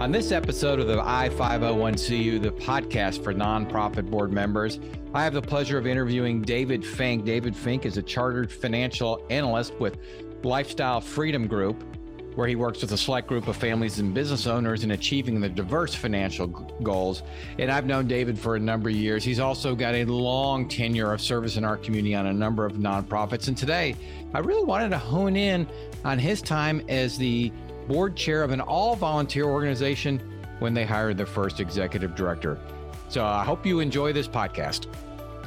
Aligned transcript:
On 0.00 0.10
this 0.10 0.32
episode 0.32 0.80
of 0.80 0.86
the 0.86 0.96
I501CU, 0.96 2.40
the 2.40 2.52
podcast 2.52 3.22
for 3.22 3.34
nonprofit 3.34 4.10
board 4.10 4.32
members, 4.32 4.80
I 5.12 5.22
have 5.22 5.34
the 5.34 5.42
pleasure 5.42 5.76
of 5.76 5.86
interviewing 5.86 6.40
David 6.40 6.82
Fink. 6.82 7.26
David 7.26 7.54
Fink 7.54 7.84
is 7.84 7.98
a 7.98 8.02
chartered 8.02 8.50
financial 8.50 9.22
analyst 9.28 9.74
with 9.74 9.98
Lifestyle 10.42 11.02
Freedom 11.02 11.46
Group, 11.46 11.84
where 12.34 12.48
he 12.48 12.56
works 12.56 12.80
with 12.80 12.92
a 12.92 12.96
select 12.96 13.28
group 13.28 13.46
of 13.46 13.58
families 13.58 13.98
and 13.98 14.14
business 14.14 14.46
owners 14.46 14.84
in 14.84 14.92
achieving 14.92 15.38
the 15.38 15.50
diverse 15.50 15.94
financial 15.94 16.46
goals. 16.46 17.22
And 17.58 17.70
I've 17.70 17.84
known 17.84 18.08
David 18.08 18.38
for 18.38 18.56
a 18.56 18.58
number 18.58 18.88
of 18.88 18.96
years. 18.96 19.22
He's 19.22 19.38
also 19.38 19.74
got 19.74 19.94
a 19.94 20.06
long 20.06 20.66
tenure 20.66 21.12
of 21.12 21.20
service 21.20 21.58
in 21.58 21.64
our 21.66 21.76
community 21.76 22.14
on 22.14 22.24
a 22.24 22.32
number 22.32 22.64
of 22.64 22.72
nonprofits. 22.72 23.48
And 23.48 23.56
today, 23.56 23.94
I 24.32 24.38
really 24.38 24.64
wanted 24.64 24.88
to 24.92 24.98
hone 24.98 25.36
in 25.36 25.68
on 26.06 26.18
his 26.18 26.40
time 26.40 26.80
as 26.88 27.18
the 27.18 27.52
board 27.90 28.14
chair 28.14 28.44
of 28.44 28.52
an 28.52 28.60
all 28.60 28.94
volunteer 28.94 29.46
organization 29.46 30.22
when 30.60 30.72
they 30.72 30.84
hired 30.84 31.16
their 31.16 31.26
first 31.26 31.58
executive 31.58 32.14
director. 32.14 32.56
So 33.08 33.24
I 33.24 33.42
hope 33.42 33.66
you 33.66 33.80
enjoy 33.80 34.12
this 34.12 34.28
podcast. 34.28 34.86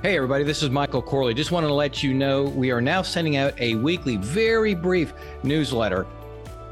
Hey, 0.02 0.18
everybody, 0.18 0.44
this 0.44 0.62
is 0.62 0.70
Michael 0.70 1.02
Corley. 1.02 1.34
Just 1.34 1.52
wanted 1.52 1.68
to 1.68 1.74
let 1.74 2.04
you 2.04 2.14
know 2.14 2.44
we 2.44 2.70
are 2.72 2.82
now 2.82 3.02
sending 3.02 3.38
out 3.38 3.58
a 3.62 3.76
weekly, 3.76 4.18
very 4.18 4.76
brief 4.76 5.14
newsletter 5.44 6.06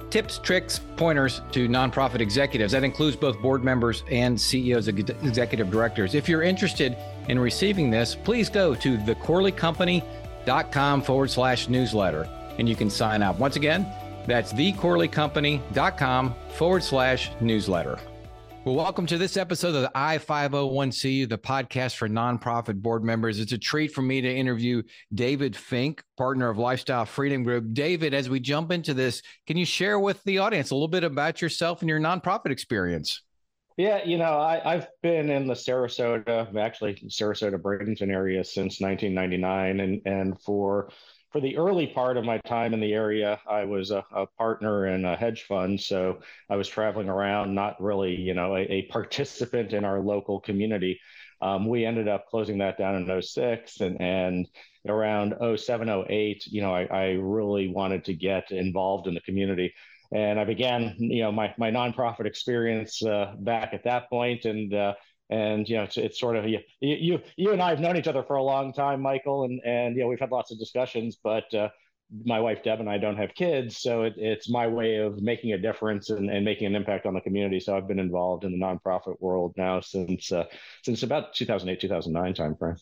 tips, 0.09 0.39
tricks, 0.39 0.81
pointers 0.97 1.39
to 1.53 1.69
nonprofit 1.69 2.19
executives. 2.19 2.73
That 2.73 2.83
includes 2.83 3.15
both 3.15 3.41
board 3.41 3.63
members 3.63 4.03
and 4.11 4.37
CEOs, 4.39 4.89
executive 4.89 5.71
directors. 5.71 6.15
If 6.15 6.27
you're 6.27 6.43
interested 6.43 6.97
in 7.29 7.39
receiving 7.39 7.89
this, 7.89 8.13
please 8.13 8.49
go 8.49 8.75
to 8.75 8.97
thecorleycompany.com 8.97 11.01
forward 11.01 11.31
slash 11.31 11.69
newsletter 11.69 12.27
and 12.59 12.67
you 12.67 12.75
can 12.75 12.89
sign 12.89 13.23
up. 13.23 13.39
Once 13.39 13.55
again, 13.55 13.89
that's 14.25 14.53
thecorleycompany.com 14.53 16.35
forward 16.53 16.83
slash 16.83 17.31
newsletter. 17.41 17.99
Well, 18.63 18.75
welcome 18.75 19.07
to 19.07 19.17
this 19.17 19.37
episode 19.37 19.73
of 19.73 19.81
the 19.81 19.91
I501CU, 19.95 21.27
the 21.27 21.39
podcast 21.39 21.95
for 21.95 22.07
nonprofit 22.07 22.79
board 22.79 23.03
members. 23.03 23.39
It's 23.39 23.53
a 23.53 23.57
treat 23.57 23.91
for 23.91 24.03
me 24.03 24.21
to 24.21 24.31
interview 24.31 24.83
David 25.11 25.55
Fink, 25.55 26.03
partner 26.15 26.47
of 26.47 26.59
Lifestyle 26.59 27.05
Freedom 27.05 27.43
Group. 27.43 27.73
David, 27.73 28.13
as 28.13 28.29
we 28.29 28.39
jump 28.39 28.71
into 28.71 28.93
this, 28.93 29.23
can 29.47 29.57
you 29.57 29.65
share 29.65 29.99
with 29.99 30.23
the 30.25 30.37
audience 30.37 30.69
a 30.69 30.75
little 30.75 30.87
bit 30.87 31.03
about 31.03 31.41
yourself 31.41 31.81
and 31.81 31.89
your 31.89 31.99
nonprofit 31.99 32.51
experience? 32.51 33.23
Yeah, 33.77 34.03
you 34.03 34.19
know, 34.19 34.37
I, 34.37 34.75
have 34.75 34.89
been 35.01 35.31
in 35.31 35.47
the 35.47 35.55
Sarasota, 35.55 36.55
actually 36.55 36.95
Sarasota 37.07 37.59
Bradenton 37.59 38.11
area 38.11 38.43
since 38.43 38.79
1999, 38.79 39.79
and 39.79 40.01
and 40.05 40.39
for 40.39 40.89
for 41.31 41.39
the 41.39 41.57
early 41.57 41.87
part 41.87 42.17
of 42.17 42.25
my 42.25 42.37
time 42.39 42.73
in 42.73 42.81
the 42.81 42.93
area, 42.93 43.39
I 43.49 43.63
was 43.63 43.91
a, 43.91 44.03
a, 44.13 44.27
partner 44.27 44.87
in 44.87 45.05
a 45.05 45.15
hedge 45.15 45.43
fund. 45.43 45.79
So 45.79 46.19
I 46.49 46.57
was 46.57 46.67
traveling 46.67 47.07
around, 47.07 47.55
not 47.55 47.81
really, 47.81 48.15
you 48.15 48.33
know, 48.33 48.55
a, 48.55 48.61
a 48.61 48.81
participant 48.91 49.73
in 49.73 49.85
our 49.85 50.01
local 50.01 50.41
community. 50.41 50.99
Um, 51.41 51.67
we 51.67 51.85
ended 51.85 52.07
up 52.07 52.27
closing 52.27 52.57
that 52.59 52.77
down 52.77 52.95
in 52.95 53.21
06 53.21 53.79
and, 53.79 53.99
and 53.99 54.47
around 54.87 55.35
07, 55.57 56.05
08, 56.09 56.47
you 56.47 56.61
know, 56.61 56.73
I, 56.73 56.83
I 56.85 57.05
really 57.13 57.69
wanted 57.69 58.05
to 58.05 58.13
get 58.13 58.51
involved 58.51 59.07
in 59.07 59.13
the 59.13 59.21
community. 59.21 59.73
And 60.13 60.37
I 60.37 60.43
began, 60.43 60.95
you 60.97 61.23
know, 61.23 61.31
my, 61.31 61.53
my 61.57 61.71
nonprofit 61.71 62.25
experience 62.25 63.03
uh, 63.03 63.33
back 63.39 63.73
at 63.73 63.85
that 63.85 64.09
point 64.09 64.43
and 64.43 64.73
uh, 64.73 64.93
and 65.31 65.67
you 65.67 65.77
know 65.77 65.83
it's, 65.83 65.97
it's 65.97 66.19
sort 66.19 66.35
of 66.35 66.47
you, 66.47 66.59
you 66.81 67.19
you 67.37 67.51
and 67.51 67.61
I 67.61 67.69
have 67.69 67.79
known 67.79 67.97
each 67.97 68.07
other 68.07 68.21
for 68.21 68.35
a 68.35 68.43
long 68.43 68.73
time, 68.73 69.01
Michael, 69.01 69.45
and 69.45 69.59
and 69.65 69.95
you 69.95 70.03
know 70.03 70.07
we've 70.07 70.19
had 70.19 70.31
lots 70.31 70.51
of 70.51 70.59
discussions, 70.59 71.17
but 71.23 71.51
uh, 71.53 71.69
my 72.25 72.39
wife 72.39 72.61
Deb 72.61 72.81
and 72.81 72.89
I 72.89 72.97
don't 72.97 73.15
have 73.15 73.33
kids, 73.33 73.77
so 73.77 74.03
it, 74.03 74.13
it's 74.17 74.49
my 74.49 74.67
way 74.67 74.97
of 74.97 75.21
making 75.21 75.53
a 75.53 75.57
difference 75.57 76.09
and, 76.09 76.29
and 76.29 76.43
making 76.43 76.67
an 76.67 76.75
impact 76.75 77.05
on 77.05 77.13
the 77.13 77.21
community. 77.21 77.59
So 77.59 77.75
I've 77.75 77.87
been 77.87 77.99
involved 77.99 78.43
in 78.43 78.51
the 78.51 78.57
nonprofit 78.57 79.15
world 79.21 79.53
now 79.55 79.79
since 79.79 80.31
uh, 80.31 80.43
since 80.83 81.03
about 81.03 81.33
2008 81.33 81.79
2009 81.79 82.33
timeframe. 82.33 82.79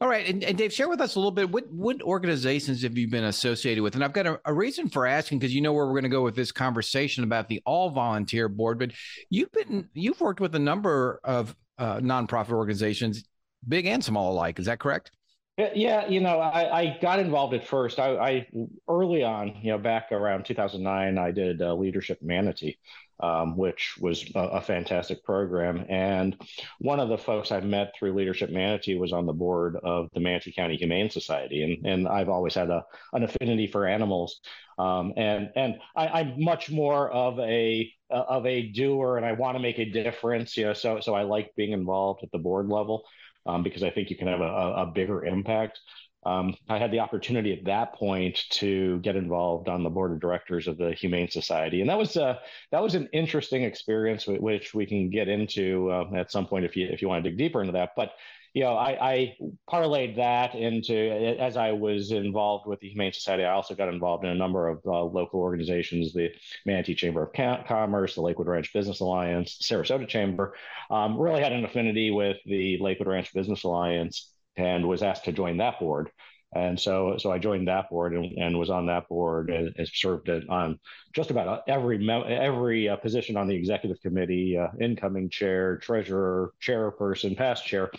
All 0.00 0.08
right, 0.08 0.28
and, 0.28 0.42
and, 0.42 0.58
Dave, 0.58 0.72
share 0.72 0.88
with 0.88 1.00
us 1.00 1.14
a 1.14 1.20
little 1.20 1.30
bit 1.30 1.48
what 1.48 1.70
what 1.72 2.02
organizations 2.02 2.82
have 2.82 2.98
you 2.98 3.08
been 3.08 3.22
associated 3.22 3.82
with? 3.82 3.94
And 3.94 4.02
I've 4.02 4.12
got 4.12 4.26
a, 4.26 4.40
a 4.44 4.52
reason 4.52 4.88
for 4.88 5.06
asking 5.06 5.38
because 5.38 5.54
you 5.54 5.60
know 5.60 5.72
where 5.72 5.86
we're 5.86 5.92
going 5.92 6.02
to 6.02 6.08
go 6.08 6.22
with 6.22 6.34
this 6.34 6.50
conversation 6.50 7.22
about 7.22 7.48
the 7.48 7.62
all 7.64 7.90
volunteer 7.90 8.48
board. 8.48 8.80
But 8.80 8.90
you've 9.30 9.52
been 9.52 9.88
you've 9.94 10.20
worked 10.20 10.40
with 10.40 10.56
a 10.56 10.58
number 10.58 11.20
of 11.22 11.54
uh, 11.82 11.98
nonprofit 11.98 12.52
organizations, 12.52 13.24
big 13.66 13.86
and 13.86 14.02
small 14.04 14.32
alike. 14.32 14.60
Is 14.60 14.66
that 14.66 14.78
correct? 14.78 15.10
Yeah, 15.58 16.06
you 16.06 16.20
know, 16.20 16.38
I, 16.38 16.80
I 16.80 16.98
got 17.02 17.18
involved 17.18 17.54
at 17.54 17.66
first. 17.66 17.98
I, 17.98 18.16
I, 18.16 18.46
early 18.88 19.22
on, 19.22 19.56
you 19.62 19.72
know, 19.72 19.78
back 19.78 20.10
around 20.10 20.46
2009, 20.46 21.18
I 21.18 21.30
did 21.30 21.60
uh, 21.60 21.74
Leadership 21.74 22.20
Manatee, 22.22 22.78
um, 23.20 23.56
which 23.56 23.96
was 24.00 24.24
a, 24.34 24.40
a, 24.40 24.60
fantastic 24.60 25.22
program. 25.22 25.84
And 25.88 26.36
one 26.80 27.00
of 27.00 27.08
the 27.08 27.18
folks 27.18 27.52
I 27.52 27.60
met 27.60 27.92
through 27.94 28.14
Leadership 28.14 28.50
Manatee 28.50 28.96
was 28.96 29.12
on 29.12 29.26
the 29.26 29.32
board 29.32 29.76
of 29.82 30.08
the 30.12 30.20
Manatee 30.20 30.52
County 30.52 30.76
Humane 30.76 31.10
Society, 31.10 31.62
and 31.62 31.86
and 31.86 32.08
I've 32.08 32.28
always 32.28 32.54
had 32.54 32.70
a 32.70 32.84
an 33.12 33.22
affinity 33.22 33.66
for 33.66 33.86
animals, 33.86 34.40
um, 34.78 35.12
and 35.16 35.50
and 35.54 35.76
I, 35.94 36.20
am 36.20 36.42
much 36.42 36.70
more 36.70 37.10
of 37.10 37.38
a 37.38 37.90
of 38.10 38.44
a 38.46 38.68
doer, 38.68 39.16
and 39.16 39.26
I 39.26 39.32
want 39.32 39.56
to 39.56 39.62
make 39.62 39.78
a 39.78 39.84
difference. 39.84 40.56
You 40.56 40.66
know, 40.66 40.72
so 40.72 41.00
so 41.00 41.14
I 41.14 41.22
like 41.22 41.52
being 41.56 41.72
involved 41.72 42.22
at 42.22 42.30
the 42.32 42.38
board 42.38 42.68
level 42.68 43.04
um, 43.46 43.62
because 43.62 43.82
I 43.82 43.90
think 43.90 44.10
you 44.10 44.16
can 44.16 44.28
have 44.28 44.40
a, 44.40 44.44
a 44.44 44.92
bigger 44.92 45.24
impact. 45.24 45.78
Um, 46.24 46.54
I 46.68 46.78
had 46.78 46.92
the 46.92 47.00
opportunity 47.00 47.52
at 47.52 47.64
that 47.64 47.94
point 47.94 48.44
to 48.50 49.00
get 49.00 49.16
involved 49.16 49.68
on 49.68 49.82
the 49.82 49.90
board 49.90 50.12
of 50.12 50.20
directors 50.20 50.68
of 50.68 50.78
the 50.78 50.92
Humane 50.92 51.28
Society, 51.28 51.80
and 51.80 51.90
that 51.90 51.98
was 51.98 52.16
uh, 52.16 52.38
that 52.70 52.82
was 52.82 52.94
an 52.94 53.08
interesting 53.12 53.64
experience, 53.64 54.26
which 54.26 54.72
we 54.72 54.86
can 54.86 55.10
get 55.10 55.28
into 55.28 55.90
uh, 55.90 56.08
at 56.14 56.30
some 56.30 56.46
point 56.46 56.64
if 56.64 56.76
you 56.76 56.86
if 56.86 57.02
you 57.02 57.08
want 57.08 57.24
to 57.24 57.30
dig 57.30 57.38
deeper 57.38 57.60
into 57.60 57.72
that. 57.72 57.90
But 57.96 58.12
you 58.54 58.62
know, 58.62 58.74
I, 58.74 59.12
I, 59.12 59.36
parlayed 59.70 60.16
that 60.16 60.54
into 60.54 60.94
as 61.40 61.56
I 61.56 61.72
was 61.72 62.12
involved 62.12 62.66
with 62.66 62.80
the 62.80 62.88
Humane 62.88 63.14
Society. 63.14 63.44
I 63.44 63.54
also 63.54 63.74
got 63.74 63.88
involved 63.88 64.24
in 64.24 64.30
a 64.30 64.34
number 64.34 64.68
of 64.68 64.80
uh, 64.84 65.04
local 65.04 65.40
organizations: 65.40 66.12
the 66.12 66.30
Manatee 66.66 66.94
Chamber 66.94 67.22
of 67.22 67.66
Commerce, 67.66 68.14
the 68.14 68.20
Lakewood 68.20 68.48
Ranch 68.48 68.72
Business 68.72 69.00
Alliance, 69.00 69.58
Sarasota 69.62 70.06
Chamber. 70.06 70.54
Um, 70.90 71.18
really 71.18 71.42
had 71.42 71.52
an 71.52 71.64
affinity 71.64 72.10
with 72.10 72.36
the 72.44 72.78
Lakewood 72.78 73.08
Ranch 73.08 73.32
Business 73.32 73.64
Alliance, 73.64 74.31
and 74.56 74.88
was 74.88 75.02
asked 75.02 75.24
to 75.24 75.32
join 75.32 75.58
that 75.58 75.78
board. 75.78 76.10
And 76.54 76.78
so, 76.78 77.16
so 77.18 77.32
I 77.32 77.38
joined 77.38 77.68
that 77.68 77.88
board 77.88 78.12
and, 78.12 78.36
and 78.36 78.58
was 78.58 78.68
on 78.68 78.86
that 78.86 79.08
board 79.08 79.48
and, 79.48 79.72
and 79.74 79.88
served 79.88 80.28
on 80.28 80.78
just 81.14 81.30
about 81.30 81.62
every 81.66 82.06
every 82.10 82.90
uh, 82.90 82.96
position 82.96 83.38
on 83.38 83.48
the 83.48 83.54
executive 83.54 84.00
committee, 84.02 84.58
uh, 84.58 84.68
incoming 84.78 85.30
chair, 85.30 85.78
treasurer, 85.78 86.52
chairperson, 86.60 87.36
past 87.36 87.64
chair. 87.64 87.90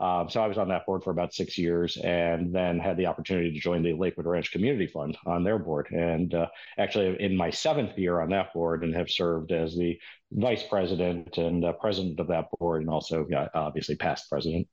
Um, 0.00 0.28
so 0.28 0.42
I 0.42 0.48
was 0.48 0.58
on 0.58 0.68
that 0.68 0.86
board 0.86 1.04
for 1.04 1.12
about 1.12 1.34
six 1.34 1.56
years, 1.56 1.96
and 1.98 2.52
then 2.52 2.80
had 2.80 2.96
the 2.96 3.06
opportunity 3.06 3.52
to 3.52 3.60
join 3.60 3.84
the 3.84 3.92
Lakewood 3.92 4.26
Ranch 4.26 4.50
Community 4.50 4.88
Fund 4.88 5.16
on 5.24 5.44
their 5.44 5.60
board. 5.60 5.86
And 5.92 6.34
uh, 6.34 6.48
actually, 6.78 7.16
in 7.22 7.36
my 7.36 7.50
seventh 7.50 7.96
year 7.96 8.20
on 8.20 8.30
that 8.30 8.52
board, 8.52 8.82
and 8.82 8.92
have 8.92 9.10
served 9.10 9.52
as 9.52 9.76
the 9.76 9.96
vice 10.32 10.64
president 10.64 11.38
and 11.38 11.64
uh, 11.64 11.74
president 11.74 12.18
of 12.18 12.26
that 12.26 12.46
board, 12.58 12.82
and 12.82 12.90
also 12.90 13.24
obviously 13.54 13.94
past 13.94 14.28
president. 14.28 14.66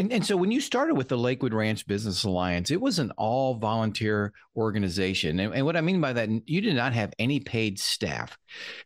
And, 0.00 0.10
and 0.14 0.24
so 0.24 0.34
when 0.34 0.50
you 0.50 0.62
started 0.62 0.94
with 0.94 1.08
the 1.08 1.18
Lakewood 1.18 1.52
Ranch 1.52 1.86
Business 1.86 2.24
Alliance, 2.24 2.70
it 2.70 2.80
was 2.80 2.98
an 2.98 3.10
all 3.18 3.56
volunteer 3.56 4.32
organization. 4.56 5.38
And, 5.40 5.54
and, 5.54 5.66
what 5.66 5.76
I 5.76 5.82
mean 5.82 6.00
by 6.00 6.14
that, 6.14 6.30
you 6.48 6.62
did 6.62 6.74
not 6.74 6.94
have 6.94 7.12
any 7.18 7.38
paid 7.38 7.78
staff. 7.78 8.38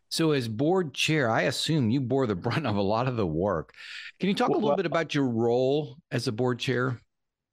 So 0.09 0.31
as 0.31 0.49
board 0.49 0.93
chair, 0.93 1.31
I 1.31 1.43
assume 1.43 1.89
you 1.89 2.01
bore 2.01 2.27
the 2.27 2.35
brunt 2.35 2.67
of 2.67 2.75
a 2.75 2.81
lot 2.81 3.07
of 3.07 3.15
the 3.15 3.25
work. 3.25 3.71
Can 4.19 4.27
you 4.27 4.35
talk 4.35 4.49
well, 4.49 4.57
a 4.57 4.59
little 4.59 4.69
well, 4.71 4.75
bit 4.75 4.85
about 4.85 5.15
your 5.15 5.29
role 5.29 5.95
as 6.11 6.27
a 6.27 6.33
board 6.33 6.59
chair? 6.59 6.99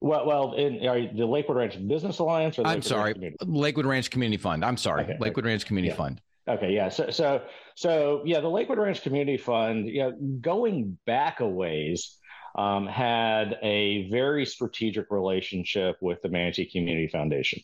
Well, 0.01 0.25
well, 0.25 0.53
in 0.55 0.79
the 1.15 1.25
Lakewood 1.25 1.55
Ranch 1.55 1.87
Business 1.87 2.19
Alliance, 2.19 2.59
or 2.59 2.67
I'm 2.67 2.81
sorry, 2.81 3.13
Ranch 3.17 3.35
Lakewood 3.45 3.85
Ranch 3.85 4.09
Community 4.11 4.35
Fund. 4.35 4.65
I'm 4.65 4.75
sorry, 4.75 5.05
okay, 5.05 5.15
Lakewood. 5.21 5.45
Ranch 5.45 5.65
Community 5.65 5.93
yeah. 5.93 5.97
Fund. 5.97 6.21
Okay, 6.49 6.73
yeah. 6.73 6.89
So, 6.89 7.09
so, 7.09 7.41
so, 7.75 8.21
yeah, 8.25 8.41
the 8.41 8.49
Lakewood 8.49 8.77
Ranch 8.77 9.01
Community 9.01 9.37
Fund. 9.37 9.87
You 9.87 10.01
know, 10.03 10.11
going 10.41 10.97
back 11.05 11.39
a 11.39 11.47
ways, 11.47 12.17
um, 12.55 12.87
had 12.87 13.57
a 13.61 14.09
very 14.09 14.45
strategic 14.45 15.11
relationship 15.11 15.97
with 16.01 16.21
the 16.21 16.29
Manatee 16.29 16.69
Community 16.69 17.07
Foundation. 17.07 17.61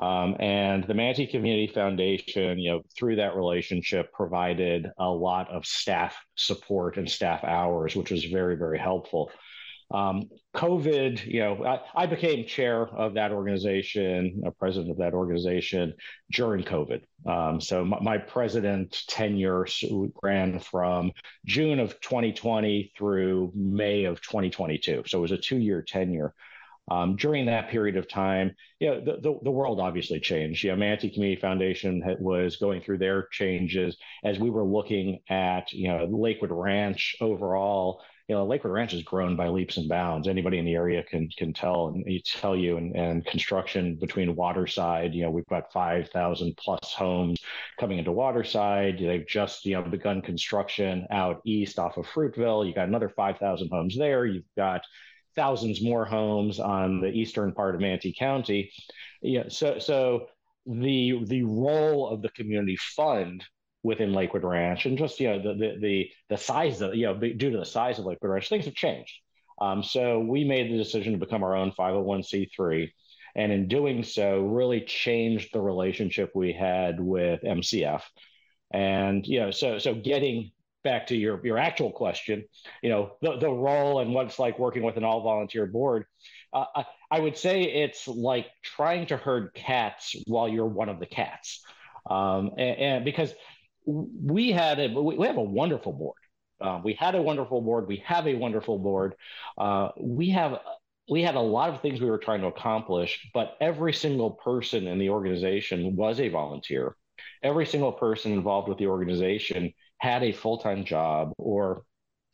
Um, 0.00 0.36
and 0.38 0.84
the 0.84 0.94
Manatee 0.94 1.26
Community 1.26 1.72
Foundation, 1.72 2.58
you 2.58 2.70
know, 2.70 2.82
through 2.96 3.16
that 3.16 3.36
relationship, 3.36 4.12
provided 4.12 4.90
a 4.98 5.08
lot 5.08 5.50
of 5.50 5.66
staff 5.66 6.16
support 6.36 6.96
and 6.96 7.08
staff 7.08 7.44
hours, 7.44 7.96
which 7.96 8.10
was 8.10 8.24
very, 8.24 8.56
very 8.56 8.78
helpful. 8.78 9.30
Um, 9.90 10.28
COVID, 10.54 11.24
you 11.24 11.40
know, 11.40 11.64
I, 11.64 12.02
I, 12.02 12.06
became 12.06 12.46
chair 12.46 12.86
of 12.88 13.14
that 13.14 13.32
organization, 13.32 14.42
a 14.44 14.50
president 14.50 14.90
of 14.90 14.98
that 14.98 15.14
organization 15.14 15.94
during 16.30 16.62
COVID. 16.62 17.00
Um, 17.24 17.58
so 17.58 17.86
my, 17.86 17.98
my, 18.00 18.18
president 18.18 19.02
tenure 19.08 19.66
ran 20.22 20.58
from 20.58 21.12
June 21.46 21.80
of 21.80 21.98
2020 22.00 22.92
through 22.98 23.50
May 23.54 24.04
of 24.04 24.20
2022. 24.20 25.04
So 25.06 25.18
it 25.18 25.22
was 25.22 25.32
a 25.32 25.38
two-year 25.38 25.80
tenure. 25.80 26.34
Um, 26.90 27.16
during 27.16 27.46
that 27.46 27.68
period 27.68 27.96
of 27.96 28.08
time, 28.08 28.54
you 28.80 28.88
know, 28.88 29.00
the, 29.00 29.20
the, 29.20 29.38
the, 29.42 29.50
world 29.50 29.78
obviously 29.78 30.20
changed. 30.20 30.64
You 30.64 30.70
know, 30.70 30.76
Manatee 30.76 31.10
Community 31.10 31.40
Foundation 31.40 32.02
was 32.18 32.56
going 32.56 32.80
through 32.80 32.98
their 32.98 33.28
changes 33.30 33.96
as 34.24 34.38
we 34.38 34.48
were 34.48 34.64
looking 34.64 35.20
at, 35.28 35.72
you 35.72 35.88
know, 35.88 36.06
Lakewood 36.10 36.50
Ranch 36.50 37.16
overall. 37.20 38.02
You 38.28 38.34
know, 38.34 38.44
Lakewood 38.44 38.74
Ranch 38.74 38.92
has 38.92 39.02
grown 39.02 39.36
by 39.36 39.48
leaps 39.48 39.78
and 39.78 39.88
bounds. 39.88 40.28
Anybody 40.28 40.58
in 40.58 40.66
the 40.66 40.74
area 40.74 41.02
can 41.02 41.30
can 41.38 41.54
tell 41.54 41.88
and 41.88 42.04
tell 42.26 42.54
you. 42.54 42.76
And, 42.76 42.94
and 42.94 43.24
construction 43.24 43.96
between 43.96 44.36
Waterside, 44.36 45.14
you 45.14 45.22
know, 45.22 45.30
we've 45.30 45.46
got 45.46 45.72
five 45.72 46.10
thousand 46.10 46.54
plus 46.58 46.92
homes 46.92 47.40
coming 47.80 47.98
into 47.98 48.12
Waterside. 48.12 48.98
They've 48.98 49.26
just 49.26 49.64
you 49.64 49.74
know 49.74 49.82
begun 49.82 50.20
construction 50.20 51.06
out 51.10 51.40
east 51.46 51.78
off 51.78 51.96
of 51.96 52.06
Fruitville. 52.06 52.66
You 52.66 52.74
got 52.74 52.88
another 52.88 53.08
five 53.08 53.38
thousand 53.38 53.70
homes 53.72 53.96
there. 53.96 54.26
You've 54.26 54.44
got 54.56 54.82
thousands 55.34 55.82
more 55.82 56.04
homes 56.04 56.60
on 56.60 57.00
the 57.00 57.08
eastern 57.08 57.52
part 57.52 57.74
of 57.74 57.80
Manatee 57.80 58.14
County. 58.18 58.70
Yeah, 59.22 59.44
so 59.48 59.78
so 59.78 60.26
the 60.66 61.24
the 61.24 61.44
role 61.44 62.08
of 62.08 62.20
the 62.20 62.28
community 62.30 62.76
fund 62.76 63.42
within 63.88 64.12
Lakewood 64.12 64.44
Ranch 64.44 64.84
and 64.84 64.98
just 64.98 65.18
you 65.18 65.28
know 65.28 65.42
the 65.42 65.54
the 65.54 65.78
the, 65.80 66.10
the 66.28 66.36
size 66.36 66.80
of 66.82 66.94
you 66.94 67.06
know 67.06 67.18
due 67.18 67.50
to 67.50 67.58
the 67.58 67.64
size 67.64 67.98
of 67.98 68.04
Lakewood 68.04 68.30
Ranch, 68.30 68.48
things 68.48 68.66
have 68.66 68.74
changed. 68.74 69.14
Um, 69.60 69.82
so 69.82 70.20
we 70.20 70.44
made 70.44 70.70
the 70.70 70.76
decision 70.76 71.12
to 71.14 71.18
become 71.18 71.42
our 71.42 71.56
own 71.56 71.72
501c3, 71.72 72.90
and 73.34 73.50
in 73.50 73.66
doing 73.66 74.04
so, 74.04 74.42
really 74.42 74.82
changed 74.82 75.48
the 75.52 75.60
relationship 75.60 76.30
we 76.34 76.52
had 76.52 77.00
with 77.00 77.40
MCF. 77.42 78.02
And 78.70 79.26
you 79.26 79.40
know, 79.40 79.50
so 79.50 79.78
so 79.78 79.94
getting 79.94 80.52
back 80.84 81.06
to 81.08 81.16
your 81.16 81.44
your 81.44 81.58
actual 81.58 81.90
question, 81.90 82.44
you 82.82 82.90
know, 82.90 83.12
the, 83.22 83.38
the 83.38 83.50
role 83.50 84.00
and 84.00 84.12
what 84.12 84.26
it's 84.26 84.38
like 84.38 84.58
working 84.58 84.82
with 84.82 84.98
an 84.98 85.04
all 85.04 85.22
volunteer 85.22 85.66
board. 85.66 86.04
Uh, 86.52 86.64
I, 86.76 86.84
I, 87.10 87.20
would 87.20 87.36
say 87.36 87.62
it's 87.62 88.06
like 88.08 88.46
trying 88.62 89.06
to 89.06 89.16
herd 89.16 89.52
cats 89.54 90.14
while 90.26 90.48
you're 90.48 90.66
one 90.66 90.88
of 90.88 90.98
the 90.98 91.06
cats, 91.06 91.62
um, 92.08 92.52
and, 92.56 92.78
and, 92.78 93.04
because 93.04 93.34
we 93.88 94.52
had 94.52 94.78
a 94.78 94.88
we 94.88 95.26
have 95.26 95.38
a 95.38 95.42
wonderful 95.42 95.92
board. 95.92 96.18
Uh, 96.60 96.80
we 96.84 96.92
had 96.92 97.14
a 97.14 97.22
wonderful 97.22 97.60
board. 97.62 97.86
We 97.88 98.02
have 98.04 98.26
a 98.26 98.34
wonderful 98.34 98.78
board. 98.78 99.14
Uh, 99.56 99.90
we 99.98 100.30
have 100.30 100.58
we 101.08 101.22
had 101.22 101.36
a 101.36 101.40
lot 101.40 101.70
of 101.70 101.80
things 101.80 102.00
we 102.00 102.10
were 102.10 102.18
trying 102.18 102.42
to 102.42 102.48
accomplish, 102.48 103.30
but 103.32 103.56
every 103.60 103.94
single 103.94 104.32
person 104.32 104.86
in 104.86 104.98
the 104.98 105.08
organization 105.08 105.96
was 105.96 106.20
a 106.20 106.28
volunteer. 106.28 106.96
Every 107.42 107.64
single 107.64 107.92
person 107.92 108.32
involved 108.32 108.68
with 108.68 108.78
the 108.78 108.88
organization 108.88 109.72
had 109.98 110.22
a 110.22 110.32
full 110.32 110.58
time 110.58 110.84
job 110.84 111.32
or 111.38 111.82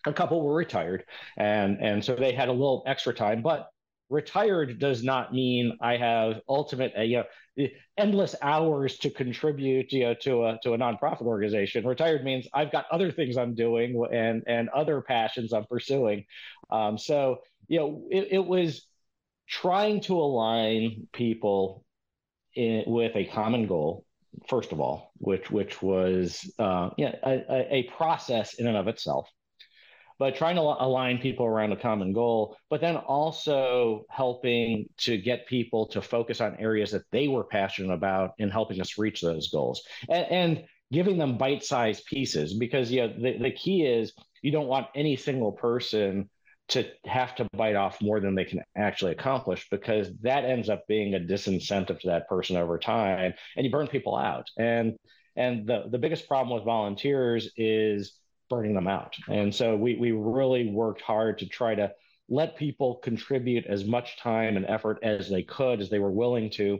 a 0.06 0.12
couple 0.12 0.42
were 0.42 0.54
retired 0.54 1.04
and 1.36 1.78
and 1.80 2.04
so 2.04 2.14
they 2.14 2.32
had 2.32 2.48
a 2.48 2.52
little 2.52 2.82
extra 2.86 3.14
time 3.14 3.40
but 3.40 3.68
retired 4.10 4.78
does 4.78 5.02
not 5.02 5.32
mean 5.32 5.76
i 5.80 5.96
have 5.96 6.40
ultimate 6.48 6.92
uh, 6.96 7.02
you 7.02 7.16
know 7.58 7.66
endless 7.96 8.34
hours 8.42 8.98
to 8.98 9.10
contribute 9.10 9.92
you 9.92 10.04
know 10.04 10.14
to 10.14 10.44
a 10.44 10.58
to 10.62 10.74
a 10.74 10.78
nonprofit 10.78 11.22
organization. 11.22 11.86
Retired 11.86 12.24
means 12.24 12.46
i've 12.52 12.72
got 12.72 12.86
other 12.90 13.10
things 13.12 13.36
i'm 13.36 13.54
doing 13.54 14.04
and 14.12 14.42
and 14.46 14.68
other 14.70 15.00
passions 15.00 15.52
i'm 15.52 15.64
pursuing. 15.64 16.24
Um, 16.70 16.98
so 16.98 17.38
you 17.68 17.78
know 17.78 18.02
it, 18.10 18.28
it 18.32 18.44
was 18.44 18.86
trying 19.48 20.00
to 20.02 20.14
align 20.14 21.06
people 21.12 21.84
in, 22.54 22.84
with 22.86 23.14
a 23.14 23.24
common 23.26 23.66
goal 23.66 24.04
first 24.48 24.72
of 24.72 24.80
all, 24.80 25.12
which 25.18 25.50
which 25.50 25.82
was 25.82 26.50
uh, 26.58 26.90
yeah, 26.96 27.14
a, 27.22 27.76
a, 27.76 27.82
process 27.96 28.54
in 28.54 28.66
and 28.66 28.76
of 28.76 28.88
itself, 28.88 29.28
but 30.18 30.36
trying 30.36 30.56
to 30.56 30.62
align 30.62 31.18
people 31.18 31.46
around 31.46 31.72
a 31.72 31.76
common 31.76 32.12
goal, 32.12 32.56
but 32.70 32.80
then 32.80 32.96
also 32.96 34.04
helping 34.08 34.88
to 34.98 35.18
get 35.18 35.46
people 35.46 35.86
to 35.86 36.00
focus 36.00 36.40
on 36.40 36.56
areas 36.58 36.90
that 36.92 37.04
they 37.10 37.28
were 37.28 37.44
passionate 37.44 37.92
about 37.92 38.32
and 38.38 38.52
helping 38.52 38.80
us 38.80 38.98
reach 38.98 39.20
those 39.20 39.50
goals, 39.50 39.82
and, 40.08 40.26
and 40.30 40.64
giving 40.92 41.18
them 41.18 41.36
bite-sized 41.36 42.04
pieces 42.06 42.54
because 42.54 42.90
yeah, 42.90 43.06
the, 43.06 43.38
the 43.38 43.50
key 43.50 43.82
is 43.82 44.12
you 44.42 44.52
don't 44.52 44.68
want 44.68 44.86
any 44.94 45.16
single 45.16 45.52
person 45.52 46.28
to 46.68 46.84
have 47.04 47.34
to 47.34 47.46
bite 47.52 47.76
off 47.76 48.00
more 48.00 48.20
than 48.20 48.34
they 48.34 48.44
can 48.44 48.62
actually 48.76 49.12
accomplish 49.12 49.66
because 49.70 50.08
that 50.22 50.44
ends 50.44 50.68
up 50.68 50.86
being 50.88 51.14
a 51.14 51.18
disincentive 51.18 52.00
to 52.00 52.06
that 52.06 52.28
person 52.28 52.56
over 52.56 52.78
time 52.78 53.34
and 53.56 53.66
you 53.66 53.70
burn 53.70 53.86
people 53.86 54.16
out. 54.16 54.48
And 54.58 54.94
and 55.36 55.66
the 55.66 55.84
the 55.90 55.98
biggest 55.98 56.28
problem 56.28 56.56
with 56.56 56.64
volunteers 56.64 57.50
is 57.56 58.18
burning 58.48 58.74
them 58.74 58.86
out 58.86 59.14
and 59.28 59.54
so 59.54 59.76
we 59.76 59.96
we 59.96 60.12
really 60.12 60.68
worked 60.68 61.00
hard 61.00 61.38
to 61.38 61.46
try 61.46 61.74
to 61.74 61.90
let 62.28 62.56
people 62.56 62.96
contribute 62.96 63.66
as 63.66 63.84
much 63.84 64.18
time 64.18 64.56
and 64.56 64.66
effort 64.66 64.98
as 65.02 65.28
they 65.28 65.42
could 65.42 65.80
as 65.80 65.90
they 65.90 65.98
were 65.98 66.12
willing 66.12 66.50
to 66.50 66.78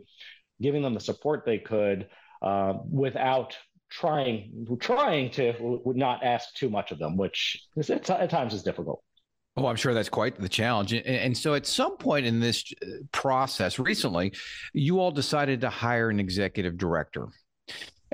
giving 0.60 0.82
them 0.82 0.94
the 0.94 1.00
support 1.00 1.44
they 1.44 1.58
could 1.58 2.08
uh, 2.42 2.74
without 2.90 3.56
trying 3.90 4.66
trying 4.80 5.30
to 5.30 5.80
not 5.86 6.24
ask 6.24 6.54
too 6.54 6.70
much 6.70 6.92
of 6.92 6.98
them 6.98 7.16
which 7.16 7.66
is, 7.76 7.90
at 7.90 8.30
times 8.30 8.54
is 8.54 8.62
difficult 8.62 9.02
Oh, 9.56 9.66
I'm 9.66 9.76
sure 9.76 9.94
that's 9.94 10.08
quite 10.08 10.40
the 10.40 10.48
challenge. 10.48 10.92
And 10.92 11.36
so, 11.36 11.54
at 11.54 11.64
some 11.64 11.96
point 11.96 12.26
in 12.26 12.40
this 12.40 12.64
uh, 12.82 12.86
process 13.12 13.78
recently, 13.78 14.32
you 14.72 14.98
all 14.98 15.12
decided 15.12 15.60
to 15.60 15.70
hire 15.70 16.10
an 16.10 16.18
executive 16.18 16.76
director. 16.76 17.28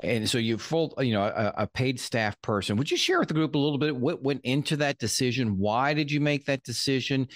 And 0.03 0.29
so 0.29 0.37
you 0.37 0.57
full, 0.57 0.93
you 0.99 1.13
know, 1.13 1.23
a, 1.23 1.53
a, 1.57 1.67
paid 1.67 1.99
staff 1.99 2.41
person. 2.41 2.77
Would 2.77 2.89
you 2.89 2.97
share 2.97 3.19
with 3.19 3.27
the 3.27 3.33
group 3.33 3.55
a 3.55 3.57
little 3.57 3.77
bit 3.77 3.95
what 3.95 4.23
went 4.23 4.41
into 4.43 4.77
that 4.77 4.97
decision? 4.97 5.57
Why 5.57 5.93
did 5.93 6.11
you 6.11 6.19
make 6.19 6.45
that 6.45 6.63
decision? 6.63 7.27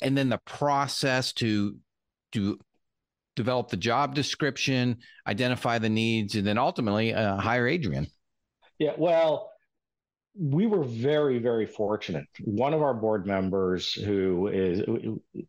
And 0.00 0.16
then 0.16 0.28
the 0.28 0.40
process 0.44 1.32
to 1.34 1.76
to 2.32 2.58
develop 3.36 3.68
the 3.68 3.76
job 3.76 4.14
description, 4.14 4.98
identify 5.26 5.78
the 5.78 5.88
needs, 5.88 6.34
and 6.34 6.46
then 6.46 6.58
ultimately 6.58 7.14
uh, 7.14 7.36
hire 7.36 7.66
Adrian. 7.66 8.06
Yeah, 8.78 8.92
well, 8.96 9.52
we 10.38 10.66
were 10.66 10.82
very 10.82 11.38
very 11.38 11.66
fortunate 11.66 12.24
one 12.40 12.72
of 12.72 12.80
our 12.80 12.94
board 12.94 13.26
members 13.26 13.92
who 13.92 14.48
is 14.48 14.82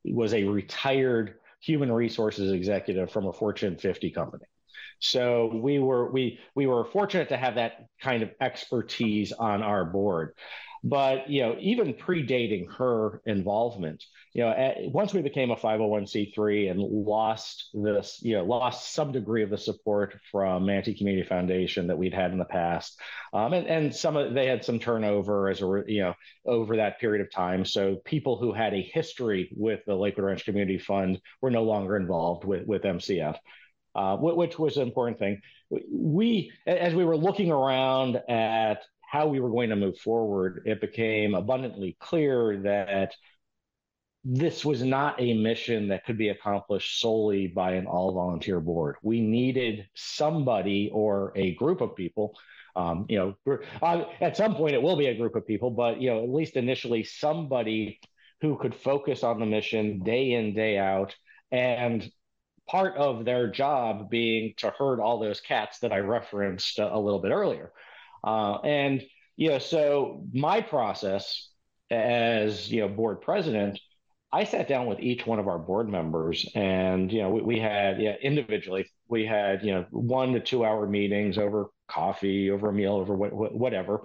was 0.03 0.33
a 0.33 0.44
retired 0.44 1.35
human 1.61 1.89
resources 1.91 2.51
executive 2.51 3.09
from 3.09 3.25
a 3.27 3.31
fortune 3.31 3.77
50 3.77 4.11
company 4.11 4.44
so 5.03 5.51
we 5.53 5.79
were 5.79 6.11
we 6.11 6.39
we 6.55 6.67
were 6.67 6.85
fortunate 6.85 7.29
to 7.29 7.38
have 7.38 7.55
that 7.55 7.88
kind 8.01 8.23
of 8.23 8.31
expertise 8.41 9.31
on 9.31 9.61
our 9.61 9.85
board 9.85 10.33
but 10.83 11.29
you 11.29 11.41
know, 11.41 11.55
even 11.59 11.94
predating 11.94 12.69
her 12.73 13.21
involvement, 13.25 14.03
you 14.33 14.44
know, 14.44 14.50
at, 14.50 14.75
once 14.91 15.13
we 15.13 15.21
became 15.21 15.50
a 15.50 15.55
501c3 15.55 16.69
and 16.69 16.81
lost 16.81 17.69
this, 17.73 18.19
you 18.21 18.35
know, 18.35 18.44
lost 18.44 18.94
some 18.94 19.13
degree 19.13 19.44
of 19.44 19.50
the 19.50 19.57
support 19.57 20.19
from 20.29 20.65
Manatee 20.65 20.97
Community 20.97 21.25
Foundation 21.25 21.88
that 21.88 21.97
we'd 21.97 22.13
had 22.13 22.31
in 22.31 22.38
the 22.38 22.45
past, 22.45 23.00
um, 23.31 23.53
and 23.53 23.65
and 23.67 23.95
some 23.95 24.17
of 24.17 24.33
they 24.33 24.45
had 24.45 24.65
some 24.65 24.77
turnover 24.77 25.50
as 25.50 25.62
a 25.62 25.83
you 25.88 26.01
know 26.01 26.13
over 26.45 26.75
that 26.75 27.00
period 27.00 27.25
of 27.25 27.31
time. 27.31 27.63
So 27.63 27.95
people 28.03 28.38
who 28.38 28.51
had 28.51 28.74
a 28.74 28.81
history 28.81 29.50
with 29.55 29.79
the 29.86 29.95
Lakewood 29.95 30.25
Ranch 30.25 30.43
Community 30.43 30.79
Fund 30.79 31.22
were 31.41 31.51
no 31.51 31.63
longer 31.63 31.95
involved 31.95 32.43
with 32.43 32.67
with 32.67 32.83
MCF. 32.83 33.38
Uh, 33.95 34.17
which 34.17 34.57
was 34.57 34.77
an 34.77 34.88
important 34.88 35.19
thing. 35.19 35.39
We, 35.91 36.51
as 36.65 36.95
we 36.95 37.05
were 37.05 37.15
looking 37.15 37.51
around 37.51 38.15
at 38.27 38.81
how 39.01 39.27
we 39.27 39.39
were 39.39 39.51
going 39.51 39.69
to 39.69 39.75
move 39.75 40.00
forward, 40.00 40.63
it 40.65 40.81
became 40.81 41.35
abundantly 41.35 41.95
clear 42.00 42.57
that 42.63 43.13
this 44.23 44.65
was 44.65 44.81
not 44.81 45.21
a 45.21 45.33
mission 45.33 45.89
that 45.89 46.05
could 46.05 46.17
be 46.17 46.29
accomplished 46.29 47.00
solely 47.01 47.45
by 47.45 47.73
an 47.73 47.85
all 47.85 48.13
volunteer 48.13 48.59
board. 48.59 48.95
We 49.03 49.21
needed 49.21 49.88
somebody 49.93 50.89
or 50.91 51.31
a 51.35 51.53
group 51.53 51.81
of 51.81 51.95
people. 51.95 52.35
Um, 52.75 53.05
you 53.09 53.35
know, 53.45 53.59
uh, 53.83 54.05
at 54.21 54.35
some 54.35 54.55
point 54.55 54.73
it 54.73 54.81
will 54.81 54.97
be 54.97 55.07
a 55.07 55.15
group 55.15 55.35
of 55.35 55.45
people, 55.45 55.69
but 55.69 56.01
you 56.01 56.09
know, 56.09 56.23
at 56.23 56.29
least 56.29 56.55
initially, 56.55 57.03
somebody 57.03 58.00
who 58.41 58.57
could 58.57 58.73
focus 58.73 59.23
on 59.23 59.39
the 59.39 59.45
mission 59.45 60.00
day 60.00 60.31
in, 60.31 60.55
day 60.55 60.79
out, 60.79 61.15
and 61.51 62.09
part 62.67 62.96
of 62.96 63.25
their 63.25 63.50
job 63.50 64.10
being 64.10 64.53
to 64.58 64.70
herd 64.77 65.00
all 65.00 65.20
those 65.20 65.41
cats 65.41 65.79
that 65.79 65.91
I 65.91 66.00
referenced 66.00 66.79
a, 66.79 67.00
little 67.00 67.20
bit 67.20 67.32
earlier. 67.32 67.72
Uh, 68.24 68.58
and 68.60 69.01
you 69.36 69.50
know, 69.50 69.60
so 69.60 70.25
my 70.34 70.62
process 70.62 71.50
as 71.89 72.72
you 72.72 72.82
know 72.82 72.88
board 72.88 73.22
president, 73.22 73.79
I 74.32 74.46
sat 74.46 74.67
down 74.67 74.88
with 74.88 75.00
each 75.00 75.25
one 75.27 75.39
of 75.39 75.48
our 75.48 75.60
board 75.60 75.89
members, 75.89 76.50
and 76.55 77.12
you 77.12 77.22
know, 77.22 77.29
we, 77.29 77.41
we 77.41 77.60
had 77.60 78.01
yeah 78.01 78.15
individually 78.22 78.89
we 79.08 79.25
had 79.25 79.63
you 79.63 79.74
know 79.74 79.86
one 79.91 80.34
to 80.34 80.39
two 80.39 80.65
hour 80.65 80.88
meetings 80.88 81.38
over 81.38 81.67
coffee, 81.88 82.50
over 82.50 82.70
a 82.70 82.74
meal, 82.74 82.93
over 82.93 83.15
wh- 83.15 83.55
whatever, 83.55 84.01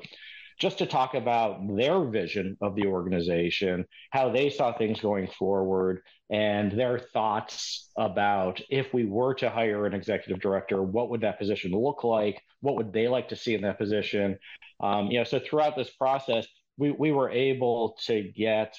just 0.59 0.79
to 0.79 0.87
talk 0.87 1.15
about 1.15 1.61
their 1.77 2.05
vision 2.05 2.57
of 2.61 2.75
the 2.75 2.87
organization, 2.87 3.85
how 4.11 4.31
they 4.31 4.51
saw 4.51 4.77
things 4.77 5.01
going 5.01 5.29
forward, 5.29 6.03
and 6.31 6.73
their 6.73 6.99
thoughts 6.99 7.91
about 7.97 8.61
if 8.69 8.93
we 8.93 9.05
were 9.05 9.35
to 9.35 9.49
hire 9.49 9.87
an 9.87 9.95
executive 9.95 10.41
director, 10.41 10.83
what 10.83 11.11
would 11.11 11.21
that 11.21 11.39
position 11.39 11.71
look 11.71 12.05
like? 12.05 12.43
What 12.61 12.77
would 12.77 12.93
they 12.93 13.09
like 13.09 13.29
to 13.29 13.37
see 13.37 13.55
in 13.55 13.63
that 13.63 13.79
position? 13.79 14.39
Um, 14.81 15.07
you 15.07 15.19
know, 15.19 15.25
so 15.25 15.39
throughout 15.39 15.77
this 15.77 15.91
process, 15.91 16.47
we, 16.77 16.91
we 16.91 17.13
were 17.13 17.31
able 17.31 17.97
to 18.07 18.23
get 18.23 18.75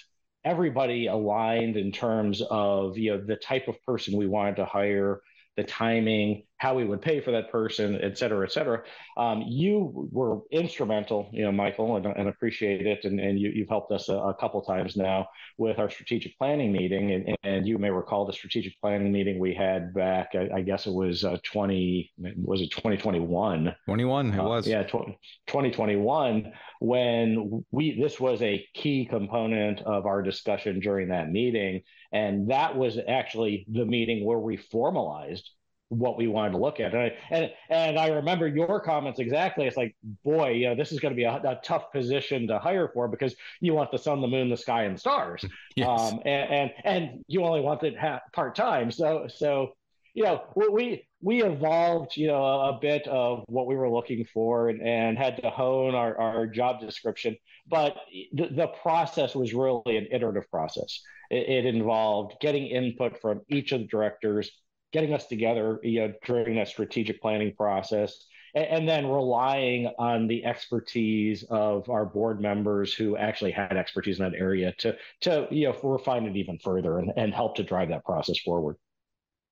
everybody 0.45 1.07
aligned 1.07 1.75
in 1.75 1.91
terms 1.91 2.41
of 2.49 2.97
you 2.97 3.11
know 3.11 3.23
the 3.25 3.35
type 3.35 3.67
of 3.67 3.81
person 3.83 4.17
we 4.17 4.27
wanted 4.27 4.55
to 4.55 4.65
hire 4.65 5.21
the 5.57 5.63
timing, 5.63 6.43
how 6.59 6.75
we 6.75 6.85
would 6.85 7.01
pay 7.01 7.21
for 7.21 7.31
that 7.31 7.49
person, 7.51 7.97
et 8.01 8.17
cetera, 8.17 8.45
et 8.45 8.51
cetera. 8.51 8.83
Um, 9.17 9.43
you 9.47 10.09
were 10.11 10.41
instrumental, 10.51 11.29
you 11.31 11.43
know, 11.43 11.51
Michael, 11.51 11.95
and, 11.95 12.05
and 12.05 12.27
appreciate 12.27 12.85
it. 12.85 13.05
And, 13.05 13.19
and 13.19 13.39
you, 13.39 13.61
have 13.61 13.69
helped 13.69 13.91
us 13.93 14.09
a, 14.09 14.13
a, 14.13 14.33
couple 14.33 14.61
times 14.61 14.97
now 14.97 15.27
with 15.57 15.79
our 15.79 15.89
strategic 15.89 16.37
planning 16.37 16.71
meeting. 16.71 17.11
And, 17.11 17.37
and, 17.43 17.67
you 17.67 17.77
may 17.77 17.89
recall 17.89 18.25
the 18.25 18.33
strategic 18.33 18.79
planning 18.81 19.11
meeting 19.11 19.39
we 19.39 19.53
had 19.53 19.93
back, 19.93 20.31
I, 20.33 20.49
I 20.57 20.61
guess 20.61 20.85
it 20.85 20.93
was 20.93 21.23
uh, 21.23 21.37
20, 21.43 22.11
was 22.35 22.61
it 22.61 22.71
2021? 22.71 23.75
21, 23.85 24.33
it 24.33 24.39
uh, 24.39 24.43
was. 24.43 24.67
yeah, 24.67 24.83
2021, 24.83 26.51
when 26.81 27.65
we, 27.71 27.99
this 27.99 28.19
was 28.19 28.41
a 28.41 28.65
key 28.73 29.05
component 29.05 29.81
of 29.81 30.05
our 30.05 30.21
discussion 30.21 30.79
during 30.79 31.09
that 31.09 31.29
meeting 31.29 31.81
and 32.11 32.49
that 32.49 32.75
was 32.75 32.97
actually 33.07 33.65
the 33.71 33.85
meeting 33.85 34.25
where 34.25 34.39
we 34.39 34.57
formalized 34.57 35.51
what 35.89 36.17
we 36.17 36.27
wanted 36.27 36.51
to 36.51 36.57
look 36.57 36.79
at. 36.79 36.93
And 36.93 37.01
I, 37.01 37.13
and, 37.31 37.51
and 37.69 37.99
I 37.99 38.07
remember 38.09 38.47
your 38.47 38.79
comments 38.79 39.19
exactly. 39.19 39.65
It's 39.65 39.77
like, 39.77 39.95
boy, 40.23 40.51
you 40.51 40.69
know, 40.69 40.75
this 40.75 40.91
is 40.91 40.99
going 40.99 41.13
to 41.13 41.15
be 41.15 41.23
a, 41.23 41.33
a, 41.33 41.59
tough 41.63 41.91
position 41.91 42.47
to 42.47 42.59
hire 42.59 42.89
for 42.93 43.07
because 43.07 43.35
you 43.59 43.73
want 43.73 43.91
the 43.91 43.97
sun, 43.97 44.21
the 44.21 44.27
moon, 44.27 44.49
the 44.49 44.57
sky, 44.57 44.83
and 44.83 44.99
stars. 44.99 45.43
Yes. 45.75 45.87
Um, 45.87 46.19
and, 46.25 46.51
and, 46.51 46.71
and 46.83 47.25
you 47.27 47.43
only 47.43 47.61
want 47.61 47.83
it 47.83 47.97
ha- 47.97 48.21
part 48.33 48.53
time. 48.53 48.91
So, 48.91 49.27
so, 49.33 49.73
you 50.13 50.23
know, 50.23 50.43
we, 50.55 51.07
we 51.21 51.43
evolved, 51.43 52.17
you 52.17 52.27
know, 52.27 52.43
a, 52.43 52.79
bit 52.81 53.07
of 53.07 53.45
what 53.47 53.65
we 53.65 53.75
were 53.75 53.89
looking 53.89 54.25
for 54.25 54.69
and, 54.69 54.81
and 54.81 55.17
had 55.17 55.41
to 55.41 55.49
hone 55.49 55.95
our, 55.95 56.19
our 56.19 56.47
job 56.47 56.81
description. 56.81 57.37
But 57.67 57.95
the, 58.33 58.47
the 58.47 58.67
process 58.67 59.35
was 59.35 59.53
really 59.53 59.95
an 59.95 60.07
iterative 60.11 60.49
process. 60.49 61.01
It, 61.29 61.65
it, 61.65 61.75
involved 61.75 62.35
getting 62.41 62.67
input 62.67 63.21
from 63.21 63.41
each 63.47 63.71
of 63.71 63.81
the 63.81 63.87
directors, 63.87 64.51
getting 64.91 65.13
us 65.13 65.27
together 65.27 65.79
you 65.83 66.01
know, 66.01 66.13
during 66.25 66.55
that 66.55 66.67
strategic 66.67 67.21
planning 67.21 67.53
process, 67.55 68.25
and, 68.55 68.65
and 68.65 68.89
then 68.89 69.07
relying 69.07 69.91
on 69.99 70.27
the 70.27 70.45
expertise 70.45 71.43
of 71.49 71.89
our 71.89 72.05
board 72.05 72.41
members 72.41 72.93
who 72.93 73.17
actually 73.17 73.51
had 73.51 73.77
expertise 73.77 74.19
in 74.19 74.31
that 74.31 74.37
area 74.37 74.73
to, 74.79 74.95
to 75.21 75.47
you 75.51 75.67
know, 75.67 75.77
refine 75.83 76.25
it 76.25 76.35
even 76.35 76.57
further 76.59 76.99
and, 76.99 77.11
and 77.17 77.33
help 77.33 77.55
to 77.55 77.63
drive 77.63 77.89
that 77.89 78.05
process 78.05 78.39
forward. 78.39 78.75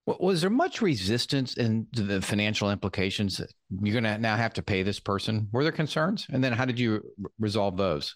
Was 0.08 0.40
there 0.40 0.50
much 0.50 0.82
resistance 0.82 1.58
in 1.58 1.86
the 1.92 2.22
financial 2.22 2.72
implications? 2.72 3.42
You're 3.70 4.02
going 4.02 4.06
to 4.06 4.18
now 4.18 4.38
have 4.38 4.54
to 4.54 4.64
pay 4.64 4.82
this 4.82 5.02
person. 5.02 5.50
Were 5.52 5.64
there 5.64 5.74
concerns? 5.74 6.26
And 6.32 6.42
then 6.42 6.54
how 6.54 6.64
did 6.64 6.80
you 6.80 7.04
resolve 7.40 7.76
those? 7.76 8.16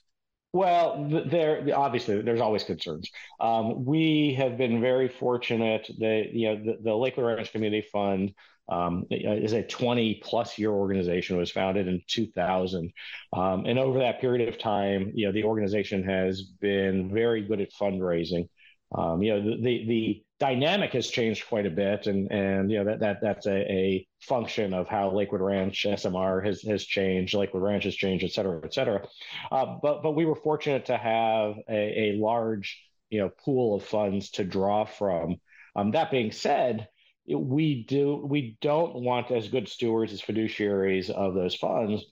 Well, 0.53 1.08
there 1.27 1.65
obviously 1.74 2.22
there's 2.22 2.41
always 2.41 2.65
concerns. 2.65 3.10
Um, 3.39 3.86
we 3.86 4.34
have 4.38 4.58
been 4.58 4.81
very 4.81 5.08
fortunate 5.08 5.89
that 6.00 6.34
you 6.34 6.50
know 6.50 6.63
the, 6.63 6.77
the 6.84 6.96
Lakewood 6.96 7.25
Ranch 7.25 7.53
Community 7.53 7.88
Fund 7.91 8.34
um, 8.67 9.05
is 9.10 9.53
a 9.53 9.63
20 9.63 10.15
plus 10.15 10.58
year 10.58 10.72
organization. 10.72 11.38
It 11.38 11.39
was 11.39 11.51
founded 11.51 11.88
in 11.88 12.01
2000, 12.05 12.91
um, 13.31 13.65
and 13.65 13.79
over 13.79 14.00
that 14.00 14.20
period 14.20 14.50
of 14.50 14.60
time, 14.60 15.13
you 15.15 15.25
know 15.25 15.31
the 15.31 15.46
organization 15.46 16.03
has 16.03 16.41
been 16.41 17.13
very 17.13 17.43
good 17.43 17.62
at 17.62 17.72
fundraising. 17.72 18.50
Um, 18.93 19.24
you 19.24 19.33
know 19.33 19.57
the, 19.57 19.86
the 19.88 20.24
dynamic 20.39 20.91
has 20.93 21.07
changed 21.07 21.48
quite 21.48 21.65
a 21.65 21.69
bit, 21.69 22.07
and 22.07 22.29
and 22.31 22.69
you 22.69 22.79
know 22.79 22.86
that 22.86 23.00
that 23.00 23.21
that's 23.21 23.45
a, 23.45 23.71
a 23.71 24.07
function 24.21 24.74
of 24.74 24.88
how 24.88 25.12
Lakewood 25.12 25.41
Ranch 25.41 25.86
SMR 25.88 26.45
has 26.45 26.62
has 26.63 26.83
changed, 26.83 27.33
Lakewood 27.33 27.63
Ranch 27.63 27.86
has 27.86 27.95
changed, 27.95 28.25
et 28.25 28.31
cetera, 28.31 28.60
et 28.63 28.74
cetera. 28.74 29.07
Uh, 29.51 29.77
but 29.81 30.03
but 30.03 30.12
we 30.12 30.25
were 30.25 30.36
fortunate 30.36 30.86
to 30.86 30.98
have 30.98 31.55
a, 31.69 32.12
a, 32.12 32.17
large 32.17 32.83
you 33.10 33.19
know 33.19 33.29
pool 33.29 33.75
of 33.75 33.86
funds 33.86 34.31
to 34.31 34.43
draw 34.43 34.83
from. 34.83 35.38
Um, 35.75 35.91
that 35.91 36.12
being 36.12 36.33
said, 36.33 36.89
we 37.27 37.83
do 37.83 38.17
we 38.27 38.57
don't 38.60 38.95
want 38.95 39.31
as 39.31 39.48
good 39.48 39.69
stewards 39.69 40.12
as 40.12 40.21
fiduciaries 40.21 41.10
of 41.10 41.33
those 41.33 41.55
funds 41.55 42.03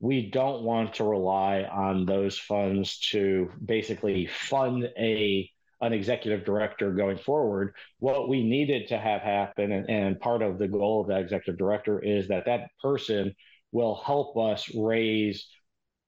we 0.00 0.30
don't 0.30 0.62
want 0.62 0.94
to 0.94 1.04
rely 1.04 1.64
on 1.64 2.06
those 2.06 2.38
funds 2.38 3.00
to 3.10 3.50
basically 3.64 4.26
fund 4.26 4.88
a 4.96 5.50
an 5.80 5.92
executive 5.92 6.44
director 6.44 6.92
going 6.92 7.18
forward. 7.18 7.74
What 7.98 8.28
we 8.28 8.42
needed 8.42 8.88
to 8.88 8.98
have 8.98 9.20
happen, 9.20 9.72
and, 9.72 9.88
and 9.88 10.20
part 10.20 10.42
of 10.42 10.58
the 10.58 10.68
goal 10.68 11.00
of 11.00 11.08
that 11.08 11.20
executive 11.20 11.58
director 11.58 11.98
is 11.98 12.28
that 12.28 12.46
that 12.46 12.70
person 12.82 13.34
will 13.70 13.96
help 14.04 14.36
us 14.36 14.68
raise 14.74 15.46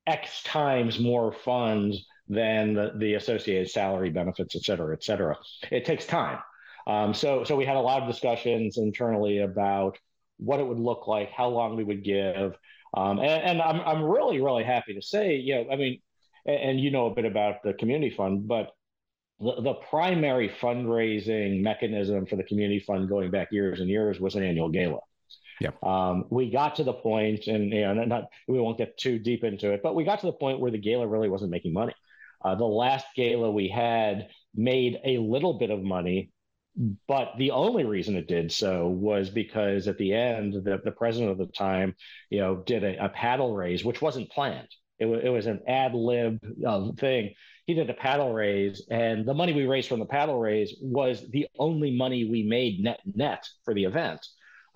X 0.06 0.42
times 0.42 0.98
more 0.98 1.32
funds 1.32 2.06
than 2.28 2.74
the, 2.74 2.92
the 2.96 3.14
associated 3.14 3.70
salary 3.70 4.10
benefits, 4.10 4.56
et 4.56 4.62
cetera, 4.62 4.94
et 4.94 5.04
cetera. 5.04 5.36
It 5.70 5.84
takes 5.84 6.06
time. 6.06 6.38
Um, 6.86 7.12
so, 7.12 7.44
so 7.44 7.56
we 7.56 7.64
had 7.64 7.76
a 7.76 7.80
lot 7.80 8.02
of 8.02 8.08
discussions 8.08 8.78
internally 8.78 9.38
about 9.38 9.98
what 10.38 10.58
it 10.58 10.66
would 10.66 10.80
look 10.80 11.06
like, 11.06 11.30
how 11.30 11.48
long 11.48 11.76
we 11.76 11.84
would 11.84 12.02
give. 12.02 12.56
Um, 12.96 13.18
and, 13.18 13.42
and 13.42 13.62
I'm, 13.62 13.80
I'm 13.80 14.02
really, 14.02 14.40
really 14.40 14.64
happy 14.64 14.94
to 14.94 15.02
say, 15.02 15.36
you 15.36 15.56
know, 15.56 15.70
I 15.70 15.76
mean, 15.76 16.00
and, 16.46 16.56
and 16.56 16.80
you 16.80 16.90
know 16.90 17.06
a 17.06 17.14
bit 17.14 17.26
about 17.26 17.62
the 17.62 17.74
community 17.74 18.14
fund, 18.14 18.48
but 18.48 18.70
the, 19.40 19.62
the 19.62 19.74
primary 19.88 20.48
fundraising 20.48 21.62
mechanism 21.62 22.26
for 22.26 22.36
the 22.36 22.44
community 22.44 22.80
fund 22.80 23.08
going 23.08 23.30
back 23.30 23.48
years 23.50 23.80
and 23.80 23.88
years 23.88 24.20
was 24.20 24.34
an 24.34 24.42
annual 24.42 24.68
gala. 24.68 25.00
Yeah. 25.60 25.70
Um, 25.82 26.24
we 26.30 26.50
got 26.50 26.76
to 26.76 26.84
the 26.84 26.92
point, 26.92 27.46
and 27.46 27.72
you 27.72 27.82
know, 27.82 27.92
not, 27.92 28.24
we 28.48 28.58
won't 28.58 28.78
get 28.78 28.96
too 28.96 29.18
deep 29.18 29.44
into 29.44 29.72
it, 29.72 29.82
but 29.82 29.94
we 29.94 30.04
got 30.04 30.20
to 30.20 30.26
the 30.26 30.32
point 30.32 30.58
where 30.58 30.70
the 30.70 30.78
gala 30.78 31.06
really 31.06 31.28
wasn't 31.28 31.50
making 31.50 31.72
money. 31.72 31.94
Uh, 32.42 32.54
the 32.54 32.64
last 32.64 33.06
gala 33.14 33.50
we 33.50 33.68
had 33.68 34.28
made 34.54 34.98
a 35.04 35.18
little 35.18 35.58
bit 35.58 35.70
of 35.70 35.82
money, 35.82 36.30
but 37.06 37.32
the 37.36 37.50
only 37.50 37.84
reason 37.84 38.16
it 38.16 38.26
did 38.26 38.50
so 38.50 38.88
was 38.88 39.28
because 39.28 39.86
at 39.86 39.98
the 39.98 40.14
end, 40.14 40.54
the, 40.54 40.80
the 40.82 40.92
president 40.92 41.30
of 41.30 41.38
the 41.38 41.46
time, 41.46 41.94
you 42.30 42.40
know, 42.40 42.56
did 42.56 42.82
a, 42.82 43.04
a 43.04 43.08
paddle 43.10 43.54
raise, 43.54 43.84
which 43.84 44.00
wasn't 44.00 44.30
planned. 44.30 44.68
It, 45.00 45.06
w- 45.06 45.20
it 45.20 45.30
was 45.30 45.46
an 45.46 45.60
ad 45.66 45.94
lib 45.94 46.38
uh, 46.66 46.92
thing 46.92 47.34
he 47.70 47.74
did 47.74 47.88
a 47.88 47.94
paddle 47.94 48.32
raise, 48.32 48.84
and 48.90 49.24
the 49.24 49.32
money 49.32 49.52
we 49.52 49.64
raised 49.64 49.88
from 49.88 50.00
the 50.00 50.06
paddle 50.06 50.40
raise 50.40 50.76
was 50.80 51.24
the 51.30 51.46
only 51.56 51.96
money 51.96 52.24
we 52.24 52.42
made 52.42 52.82
net 52.82 52.98
net 53.14 53.48
for 53.64 53.74
the 53.74 53.84
event. 53.84 54.26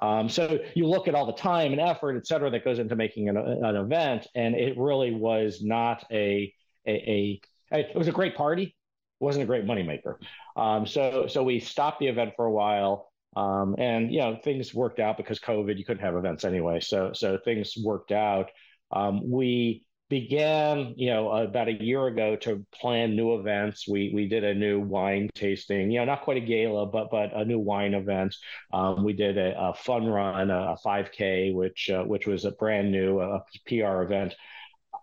Um, 0.00 0.28
so 0.28 0.60
you 0.76 0.86
look 0.86 1.08
at 1.08 1.14
all 1.16 1.26
the 1.26 1.32
time 1.32 1.72
and 1.72 1.80
effort, 1.80 2.16
et 2.16 2.24
cetera, 2.24 2.50
that 2.50 2.64
goes 2.64 2.78
into 2.78 2.94
making 2.94 3.28
an, 3.28 3.36
an 3.36 3.74
event, 3.74 4.28
and 4.36 4.54
it 4.54 4.78
really 4.78 5.12
was 5.12 5.60
not 5.60 6.04
a, 6.12 6.54
a, 6.86 7.40
a, 7.72 7.78
it 7.80 7.96
was 7.96 8.06
a 8.06 8.12
great 8.12 8.36
party, 8.36 8.76
wasn't 9.18 9.42
a 9.42 9.46
great 9.46 9.64
moneymaker. 9.64 10.14
Um, 10.56 10.86
so 10.86 11.26
so 11.26 11.42
we 11.42 11.58
stopped 11.58 11.98
the 11.98 12.06
event 12.06 12.34
for 12.36 12.44
a 12.44 12.52
while. 12.52 13.10
Um, 13.36 13.74
and 13.78 14.12
you 14.12 14.20
know 14.20 14.38
things 14.44 14.72
worked 14.72 15.00
out 15.00 15.16
because 15.16 15.40
COVID, 15.40 15.76
you 15.76 15.84
couldn't 15.84 16.04
have 16.04 16.14
events 16.14 16.44
anyway. 16.44 16.78
So 16.78 17.10
so 17.12 17.38
things 17.44 17.74
worked 17.76 18.12
out. 18.12 18.50
Um, 18.92 19.28
we 19.28 19.84
began, 20.20 20.94
you 20.96 21.10
know, 21.10 21.32
about 21.32 21.66
a 21.66 21.72
year 21.72 22.06
ago 22.06 22.36
to 22.36 22.64
plan 22.72 23.16
new 23.16 23.34
events. 23.34 23.88
We 23.88 24.12
we 24.14 24.28
did 24.28 24.44
a 24.44 24.54
new 24.54 24.78
wine 24.78 25.28
tasting, 25.34 25.90
you 25.90 25.98
know, 25.98 26.04
not 26.04 26.22
quite 26.22 26.36
a 26.36 26.46
gala, 26.46 26.86
but 26.86 27.10
but 27.10 27.34
a 27.34 27.44
new 27.44 27.58
wine 27.58 27.94
event. 27.94 28.36
Um, 28.72 29.02
we 29.02 29.12
did 29.12 29.36
a, 29.38 29.58
a, 29.58 29.74
fun 29.74 30.06
run, 30.06 30.50
a, 30.50 30.76
5K, 30.86 31.52
which 31.52 31.90
uh, 31.90 32.04
which 32.04 32.28
was 32.28 32.44
a 32.44 32.52
brand 32.52 32.92
new 32.92 33.18
uh, 33.18 33.40
PR 33.66 34.02
event. 34.02 34.36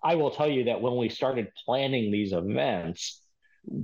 I 0.02 0.16
will 0.16 0.32
tell 0.32 0.50
you 0.50 0.64
that 0.66 0.82
when 0.82 0.96
we 0.96 1.10
started 1.10 1.50
planning 1.66 2.10
these 2.10 2.32
events, 2.32 3.22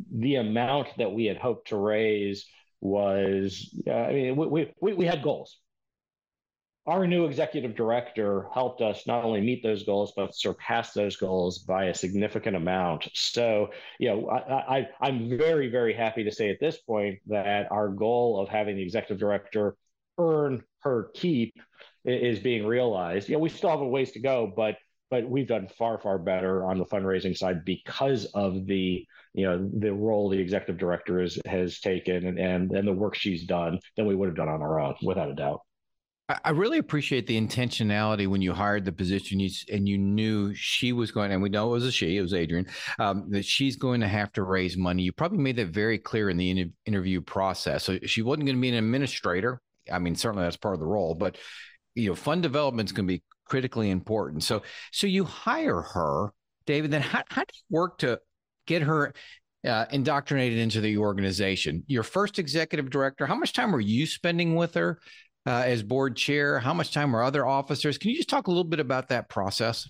the 0.09 0.35
amount 0.35 0.87
that 0.97 1.11
we 1.11 1.25
had 1.25 1.37
hoped 1.37 1.67
to 1.69 1.75
raise 1.75 2.45
was, 2.79 3.69
uh, 3.85 3.91
I 3.91 4.13
mean, 4.13 4.37
we, 4.37 4.71
we 4.79 4.93
we 4.93 5.05
had 5.05 5.21
goals 5.21 5.57
our 6.87 7.05
new 7.05 7.25
executive 7.25 7.75
director 7.75 8.47
helped 8.53 8.81
us 8.81 9.05
not 9.05 9.25
only 9.25 9.41
meet 9.41 9.61
those 9.61 9.83
goals 9.83 10.13
but 10.15 10.33
surpass 10.33 10.93
those 10.93 11.17
goals 11.17 11.59
by 11.59 11.85
a 11.85 11.93
significant 11.93 12.55
amount. 12.55 13.09
So 13.13 13.71
you 13.99 14.09
know 14.09 14.29
I, 14.29 14.87
am 15.01 15.37
very 15.37 15.69
very 15.69 15.93
happy 15.93 16.23
to 16.23 16.31
say 16.31 16.49
at 16.49 16.59
this 16.59 16.77
point 16.77 17.19
that 17.27 17.71
our 17.71 17.89
goal 17.89 18.39
of 18.39 18.49
having 18.49 18.77
the 18.77 18.83
executive 18.83 19.19
director 19.19 19.75
earn 20.17 20.63
her 20.79 21.11
keep 21.13 21.55
is 22.05 22.39
being 22.39 22.65
realized. 22.65 23.27
You 23.27 23.35
know 23.35 23.39
we 23.39 23.49
still 23.49 23.69
have 23.69 23.81
a 23.81 23.87
ways 23.87 24.11
to 24.13 24.19
go 24.19 24.51
but 24.55 24.77
but 25.09 25.29
we've 25.29 25.47
done 25.47 25.67
far 25.77 25.99
far 25.99 26.17
better 26.17 26.65
on 26.65 26.77
the 26.77 26.85
fundraising 26.85 27.37
side 27.37 27.65
because 27.65 28.25
of 28.33 28.65
the 28.65 29.05
you 29.33 29.45
know 29.45 29.69
the 29.77 29.93
role 29.93 30.29
the 30.29 30.39
executive 30.39 30.77
director 30.77 31.21
is, 31.21 31.37
has 31.45 31.81
taken 31.81 32.25
and, 32.25 32.39
and 32.39 32.71
and 32.71 32.87
the 32.87 32.93
work 32.93 33.15
she's 33.15 33.45
done 33.45 33.79
than 33.97 34.05
we 34.05 34.15
would 34.15 34.27
have 34.27 34.37
done 34.37 34.49
on 34.49 34.61
our 34.61 34.79
own 34.79 34.95
without 35.03 35.29
a 35.29 35.35
doubt 35.35 35.61
I 36.43 36.49
really 36.49 36.77
appreciate 36.77 37.25
the 37.25 37.39
intentionality 37.39 38.27
when 38.27 38.41
you 38.41 38.51
hired 38.51 38.83
the 38.83 38.91
position 38.91 39.39
you, 39.39 39.49
and 39.71 39.87
you 39.87 39.97
knew 39.97 40.53
she 40.53 40.91
was 40.91 41.09
going, 41.09 41.31
and 41.31 41.41
we 41.41 41.47
know 41.47 41.69
it 41.69 41.71
was 41.71 41.85
a 41.85 41.91
she, 41.91 42.17
it 42.17 42.21
was 42.21 42.33
Adrian, 42.33 42.67
um, 42.99 43.27
that 43.29 43.45
she's 43.45 43.77
going 43.77 44.01
to 44.01 44.09
have 44.09 44.33
to 44.33 44.43
raise 44.43 44.75
money. 44.75 45.03
You 45.03 45.13
probably 45.13 45.37
made 45.37 45.55
that 45.55 45.69
very 45.69 45.97
clear 45.97 46.29
in 46.29 46.35
the 46.35 46.49
in- 46.49 46.73
interview 46.85 47.21
process. 47.21 47.85
So 47.85 47.97
she 48.05 48.21
wasn't 48.23 48.45
going 48.45 48.57
to 48.57 48.61
be 48.61 48.67
an 48.67 48.75
administrator. 48.75 49.61
I 49.89 49.99
mean, 49.99 50.15
certainly 50.15 50.43
that's 50.43 50.57
part 50.57 50.73
of 50.73 50.81
the 50.81 50.85
role, 50.85 51.15
but 51.15 51.37
you 51.95 52.09
know, 52.09 52.15
fund 52.15 52.43
development 52.43 52.89
is 52.89 52.93
going 52.93 53.07
to 53.07 53.13
be 53.13 53.23
critically 53.45 53.89
important. 53.89 54.43
So, 54.43 54.63
so 54.91 55.07
you 55.07 55.23
hire 55.23 55.81
her, 55.81 56.33
David. 56.65 56.91
Then 56.91 57.01
how 57.01 57.23
how 57.29 57.41
do 57.41 57.53
you 57.53 57.63
work 57.75 57.99
to 57.99 58.19
get 58.65 58.81
her 58.81 59.13
uh, 59.65 59.85
indoctrinated 59.91 60.59
into 60.59 60.81
the 60.81 60.97
organization. 60.97 61.83
Your 61.87 62.03
first 62.03 62.39
executive 62.39 62.89
director, 62.89 63.25
how 63.25 63.35
much 63.35 63.53
time 63.53 63.71
were 63.71 63.81
you 63.81 64.05
spending 64.05 64.55
with 64.55 64.75
her 64.75 64.99
uh, 65.47 65.63
as 65.65 65.81
board 65.81 66.15
chair? 66.15 66.59
How 66.59 66.73
much 66.73 66.93
time 66.93 67.11
were 67.11 67.23
other 67.23 67.45
officers? 67.45 67.97
Can 67.97 68.11
you 68.11 68.17
just 68.17 68.29
talk 68.29 68.47
a 68.47 68.51
little 68.51 68.63
bit 68.63 68.79
about 68.79 69.09
that 69.09 69.29
process? 69.29 69.89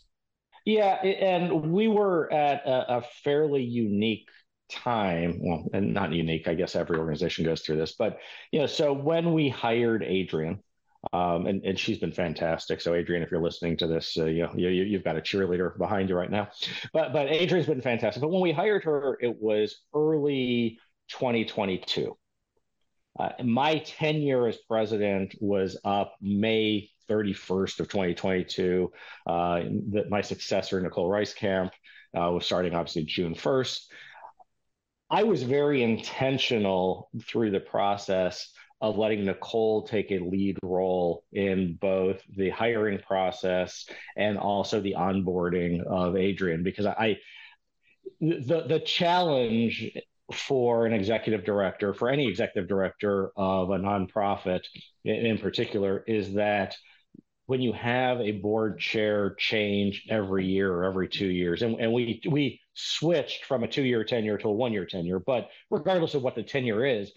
Yeah, 0.66 0.96
and 0.96 1.72
we 1.72 1.88
were 1.88 2.32
at 2.32 2.66
a, 2.66 2.98
a 2.98 3.02
fairly 3.24 3.64
unique 3.64 4.30
time 4.70 5.40
well 5.42 5.64
and 5.72 5.94
not 5.94 6.12
unique 6.12 6.46
i 6.46 6.54
guess 6.54 6.76
every 6.76 6.98
organization 6.98 7.46
goes 7.46 7.62
through 7.62 7.78
this 7.78 7.96
but 7.98 8.20
you 8.52 8.60
know 8.60 8.66
so 8.66 8.92
when 8.92 9.32
we 9.32 9.48
hired 9.48 10.04
adrian 10.04 10.62
um, 11.14 11.46
and, 11.46 11.64
and 11.64 11.80
she's 11.80 12.00
been 12.00 12.12
fantastic. 12.12 12.82
So, 12.82 12.94
Adrian, 12.94 13.24
if 13.24 13.32
you're 13.32 13.42
listening 13.42 13.78
to 13.78 13.88
this, 13.88 14.18
uh, 14.18 14.26
you 14.26 14.44
know 14.44 14.52
you, 14.56 14.70
you've 14.70 15.04
got 15.04 15.18
a 15.18 15.22
cheerleader 15.22 15.78
behind 15.78 16.10
you 16.10 16.16
right 16.16 16.30
now. 16.30 16.50
But 16.94 17.14
but 17.14 17.28
Adrian's 17.30 17.68
been 17.68 17.82
fantastic. 17.82 18.22
But 18.22 18.30
when 18.30 18.42
we 18.42 18.52
hired 18.52 18.84
her, 18.84 19.18
it 19.22 19.36
was 19.40 19.84
early 19.94 20.80
2022. 21.10 22.18
Uh, 23.20 23.30
my 23.44 23.80
tenure 23.80 24.48
as 24.48 24.58
president 24.58 25.36
was 25.40 25.78
up 25.84 26.16
May 26.22 26.90
31st 27.10 27.80
of 27.80 27.88
2022. 27.90 28.92
Uh, 29.26 29.62
that 29.92 30.10
my 30.10 30.22
successor, 30.22 30.80
Nicole 30.82 31.10
Reiskamp, 31.10 31.72
uh, 32.18 32.32
was 32.32 32.46
starting 32.46 32.74
obviously 32.74 33.04
June 33.04 33.34
1st. 33.34 33.80
I 35.10 35.24
was 35.24 35.44
very 35.44 35.84
intentional 35.84 37.10
through 37.28 37.52
the 37.52 37.60
process 37.60 38.52
of 38.82 38.98
letting 38.98 39.26
Nicole 39.26 39.88
take 39.88 40.12
a 40.12 40.20
lead 40.20 40.58
role 40.62 41.24
in 41.32 41.78
both 41.80 42.22
the 42.36 42.50
hiring 42.50 43.00
process 43.00 43.88
and 44.16 44.38
also 44.38 44.82
the 44.82 44.96
onboarding 44.98 45.84
of 45.84 46.16
Adrian 46.16 46.62
because 46.62 46.86
I 46.86 47.18
the 48.20 48.66
the 48.68 48.82
challenge 48.86 49.92
for 50.34 50.86
an 50.86 50.94
executive 50.94 51.46
director 51.46 51.94
for 51.94 52.10
any 52.10 52.28
executive 52.28 52.68
director 52.68 53.32
of 53.38 53.70
a 53.70 53.78
nonprofit 53.78 54.62
in 55.06 55.38
particular 55.38 56.04
is 56.06 56.34
that 56.34 56.76
when 57.46 57.62
you 57.62 57.72
have 57.72 58.20
a 58.20 58.34
board 58.34 58.78
chair 58.78 59.36
change 59.36 60.06
every 60.10 60.46
year 60.46 60.74
or 60.74 60.84
every 60.84 61.08
two 61.08 61.28
years 61.28 61.62
and, 61.62 61.80
and 61.80 61.94
we 61.94 62.22
we 62.30 62.60
switched 62.74 63.46
from 63.46 63.64
a 63.64 63.68
two-year 63.68 64.04
tenure 64.04 64.38
to 64.38 64.50
a 64.50 64.52
one-year 64.52 64.86
tenure 64.86 65.20
but 65.20 65.50
regardless 65.72 66.14
of 66.14 66.24
what 66.24 66.36
the 66.36 66.44
tenure 66.44 66.86
is 66.86 67.12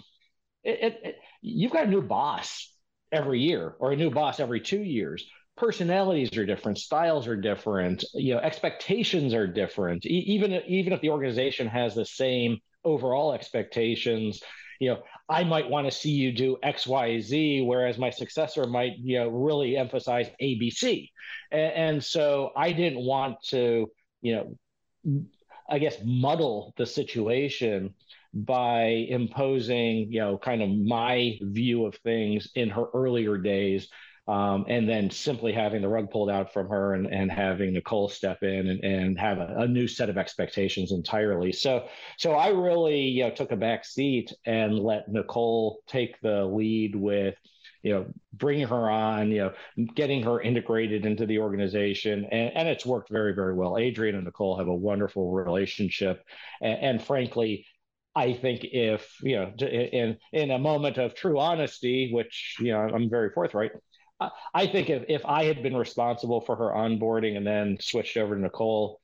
it, 0.63 1.01
it, 1.03 1.17
you've 1.41 1.73
got 1.73 1.85
a 1.85 1.91
new 1.91 2.03
boss 2.03 2.71
every 3.13 3.41
year 3.41 3.75
or 3.79 3.93
a 3.93 3.97
new 3.97 4.11
boss 4.11 4.41
every 4.41 4.61
two 4.61 4.83
years. 4.83 5.25
Personalities 5.57 6.37
are 6.37 6.47
different 6.47 6.79
styles 6.79 7.27
are 7.27 7.37
different 7.37 8.05
you 8.15 8.35
know 8.35 8.41
expectations 8.41 9.35
are 9.35 9.47
different. 9.47 10.07
E- 10.07 10.25
even 10.29 10.53
even 10.67 10.93
if 10.93 11.01
the 11.01 11.11
organization 11.11 11.67
has 11.67 11.95
the 11.95 12.05
same 12.05 12.59
overall 12.85 13.33
expectations 13.33 14.43
you 14.79 14.89
know 14.89 15.03
i 15.29 15.45
might 15.45 15.69
want 15.69 15.87
to 15.87 15.91
see 15.91 16.11
you 16.11 16.33
do 16.33 16.57
x 16.63 16.87
y 16.87 17.21
z 17.21 17.63
whereas 17.63 17.99
my 17.99 18.11
successor 18.11 18.67
might 18.67 18.93
you 18.99 19.19
know 19.19 19.29
really 19.29 19.77
emphasize 19.77 20.29
abc 20.43 21.09
and, 21.51 21.73
and 21.73 22.05
so 22.05 22.51
i 22.57 22.73
didn't 22.73 23.05
want 23.05 23.37
to 23.43 23.91
you 24.23 24.35
know 24.35 25.27
i 25.69 25.79
guess 25.79 25.97
muddle 26.05 26.73
the 26.77 26.87
situation 26.87 27.95
by 28.33 29.07
imposing, 29.09 30.13
you 30.13 30.21
know, 30.21 30.39
kind 30.39 30.63
of 30.63 30.71
my 30.71 31.39
view 31.43 31.85
of 31.87 31.97
things 31.97 32.49
in 32.55 32.71
her 32.71 32.87
earlier 32.95 33.37
days. 33.37 33.89
Um, 34.31 34.65
and 34.69 34.89
then 34.89 35.11
simply 35.11 35.53
having 35.53 35.83
the 35.83 35.89
rug 35.89 36.09
pulled 36.09 36.31
out 36.31 36.53
from 36.53 36.69
her 36.69 36.95
and, 36.95 37.09
and 37.09 37.33
having 37.33 37.73
Nicole 37.73 38.09
step 38.09 38.45
in 38.45 38.69
and, 38.69 38.85
and 38.85 39.19
have 39.19 39.39
a, 39.39 39.57
a, 39.59 39.67
new 39.67 39.89
set 39.89 40.09
of 40.09 40.17
expectations 40.17 40.93
entirely. 40.93 41.51
So, 41.51 41.89
so 42.17 42.35
I 42.35 42.51
really 42.51 43.01
you 43.01 43.25
know, 43.25 43.31
took 43.31 43.51
a 43.51 43.57
back 43.57 43.85
seat 43.85 44.33
and 44.47 44.79
let 44.79 45.09
Nicole 45.09 45.83
take 45.89 46.21
the 46.21 46.45
lead 46.45 46.95
with, 46.95 47.35
you 47.83 47.93
know, 47.93 48.07
bringing 48.33 48.69
her 48.69 48.89
on, 48.89 49.33
you 49.33 49.39
know, 49.39 49.87
getting 49.97 50.23
her 50.23 50.41
integrated 50.41 51.07
into 51.07 51.27
the 51.27 51.41
organization. 51.41 52.25
And, 52.31 52.53
and 52.55 52.69
it's 52.69 52.87
worked 52.87 53.11
very, 53.11 53.35
very 53.35 53.55
well. 53.55 53.79
Adrian 53.79 54.15
and 54.15 54.25
Nicole 54.25 54.57
have 54.59 54.69
a 54.69 54.73
wonderful 54.73 55.33
relationship. 55.33 56.23
And, 56.63 56.79
and 56.81 57.03
frankly, 57.03 57.67
I 58.15 58.33
think 58.33 58.61
if 58.65 59.09
you 59.23 59.37
know, 59.37 59.67
in 59.67 60.19
in 60.33 60.51
a 60.51 60.59
moment 60.59 60.99
of 60.99 61.15
true 61.15 61.39
honesty, 61.39 62.11
which 62.13 62.57
you 62.59 62.73
know 62.73 62.81
I'm 62.81 63.09
very 63.09 63.31
forthright, 63.31 63.71
I 64.55 64.67
think 64.67 64.91
if 64.91 65.05
if 65.09 65.25
I 65.25 65.45
had 65.45 65.63
been 65.63 65.77
responsible 65.77 66.41
for 66.41 66.57
her 66.57 66.71
onboarding 66.71 67.37
and 67.37 67.47
then 67.47 67.79
switched 67.81 68.17
over 68.17 68.35
to 68.35 68.41
Nicole, 68.41 69.01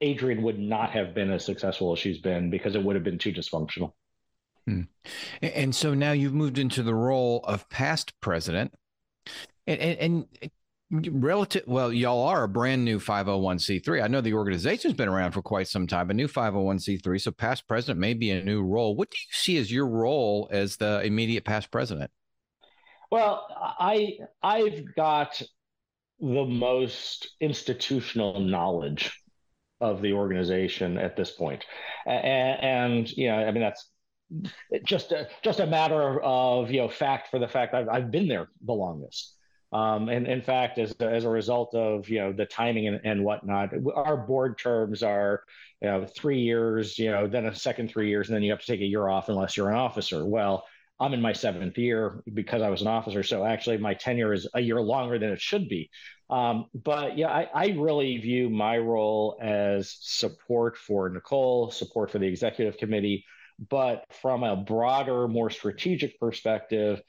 Adrian 0.00 0.42
would 0.42 0.58
not 0.58 0.90
have 0.90 1.14
been 1.14 1.30
as 1.30 1.44
successful 1.44 1.92
as 1.92 1.98
she's 1.98 2.18
been 2.18 2.50
because 2.50 2.74
it 2.74 2.82
would 2.82 2.96
have 2.96 3.04
been 3.04 3.18
too 3.18 3.32
dysfunctional. 3.32 3.92
Hmm. 4.66 4.82
And 5.42 5.74
so 5.74 5.94
now 5.94 6.12
you've 6.12 6.34
moved 6.34 6.58
into 6.58 6.82
the 6.82 6.94
role 6.94 7.40
of 7.44 7.68
past 7.70 8.18
president, 8.20 8.72
and, 9.66 9.80
and, 9.80 10.26
and 10.40 10.50
relative 10.90 11.62
well 11.66 11.92
y'all 11.92 12.26
are 12.26 12.42
a 12.42 12.48
brand 12.48 12.84
new 12.84 12.98
501c3 12.98 14.02
i 14.02 14.08
know 14.08 14.20
the 14.20 14.34
organization's 14.34 14.94
been 14.94 15.08
around 15.08 15.30
for 15.30 15.40
quite 15.40 15.68
some 15.68 15.86
time 15.86 16.10
a 16.10 16.14
new 16.14 16.26
501c3 16.26 17.20
so 17.20 17.30
past 17.30 17.68
president 17.68 18.00
may 18.00 18.12
be 18.12 18.32
a 18.32 18.42
new 18.42 18.60
role. 18.62 18.96
What 18.96 19.10
do 19.10 19.16
you 19.16 19.32
see 19.32 19.56
as 19.58 19.70
your 19.70 19.86
role 19.86 20.48
as 20.50 20.76
the 20.76 21.00
immediate 21.02 21.44
past 21.44 21.70
president 21.70 22.10
well 23.10 23.46
i 23.78 24.18
i've 24.42 24.94
got 24.94 25.40
the 26.20 26.44
most 26.44 27.30
institutional 27.40 28.40
knowledge 28.40 29.12
of 29.80 30.02
the 30.02 30.12
organization 30.12 30.98
at 30.98 31.16
this 31.16 31.30
point 31.30 31.64
and, 32.06 32.62
and 32.62 33.12
you 33.12 33.28
know 33.28 33.36
i 33.36 33.50
mean 33.50 33.62
that's 33.62 33.90
just 34.84 35.10
a, 35.10 35.26
just 35.42 35.58
a 35.58 35.66
matter 35.66 36.22
of 36.22 36.70
you 36.70 36.80
know 36.80 36.88
fact 36.88 37.28
for 37.30 37.40
the 37.40 37.48
fact 37.48 37.74
I've, 37.74 37.88
I've 37.88 38.10
been 38.12 38.28
there 38.28 38.48
the 38.64 38.72
longest 38.72 39.34
um, 39.72 40.08
and 40.08 40.26
in 40.26 40.42
fact, 40.42 40.78
as, 40.78 40.92
as 40.94 41.24
a 41.24 41.28
result 41.28 41.74
of 41.74 42.08
you 42.08 42.18
know 42.18 42.32
the 42.32 42.46
timing 42.46 42.88
and, 42.88 43.00
and 43.04 43.24
whatnot, 43.24 43.70
our 43.94 44.16
board 44.16 44.58
terms 44.58 45.02
are 45.02 45.44
you 45.80 45.88
know 45.88 46.06
three 46.06 46.40
years, 46.40 46.98
you 46.98 47.10
know, 47.10 47.28
then 47.28 47.46
a 47.46 47.54
second 47.54 47.88
three 47.88 48.08
years, 48.08 48.28
and 48.28 48.34
then 48.34 48.42
you 48.42 48.50
have 48.50 48.60
to 48.60 48.66
take 48.66 48.80
a 48.80 48.84
year 48.86 49.08
off 49.08 49.28
unless 49.28 49.56
you're 49.56 49.70
an 49.70 49.76
officer. 49.76 50.26
Well, 50.26 50.64
I'm 51.00 51.14
in 51.14 51.22
my 51.22 51.32
seventh 51.32 51.78
year 51.78 52.22
because 52.32 52.62
I 52.62 52.68
was 52.68 52.82
an 52.82 52.86
officer, 52.86 53.22
so 53.22 53.44
actually 53.44 53.78
my 53.78 53.94
tenure 53.94 54.32
is 54.32 54.46
a 54.54 54.60
year 54.60 54.80
longer 54.80 55.18
than 55.18 55.30
it 55.30 55.40
should 55.40 55.68
be. 55.68 55.90
Um, 56.28 56.66
but 56.74 57.16
yeah, 57.18 57.28
I, 57.28 57.48
I 57.54 57.66
really 57.78 58.18
view 58.18 58.50
my 58.50 58.78
role 58.78 59.38
as 59.40 59.96
support 60.00 60.76
for 60.76 61.08
Nicole, 61.08 61.70
support 61.70 62.10
for 62.10 62.18
the 62.18 62.26
executive 62.26 62.76
committee, 62.76 63.24
but 63.68 64.04
from 64.20 64.44
a 64.44 64.56
broader, 64.56 65.26
more 65.26 65.50
strategic 65.50 66.20
perspective 66.20 67.00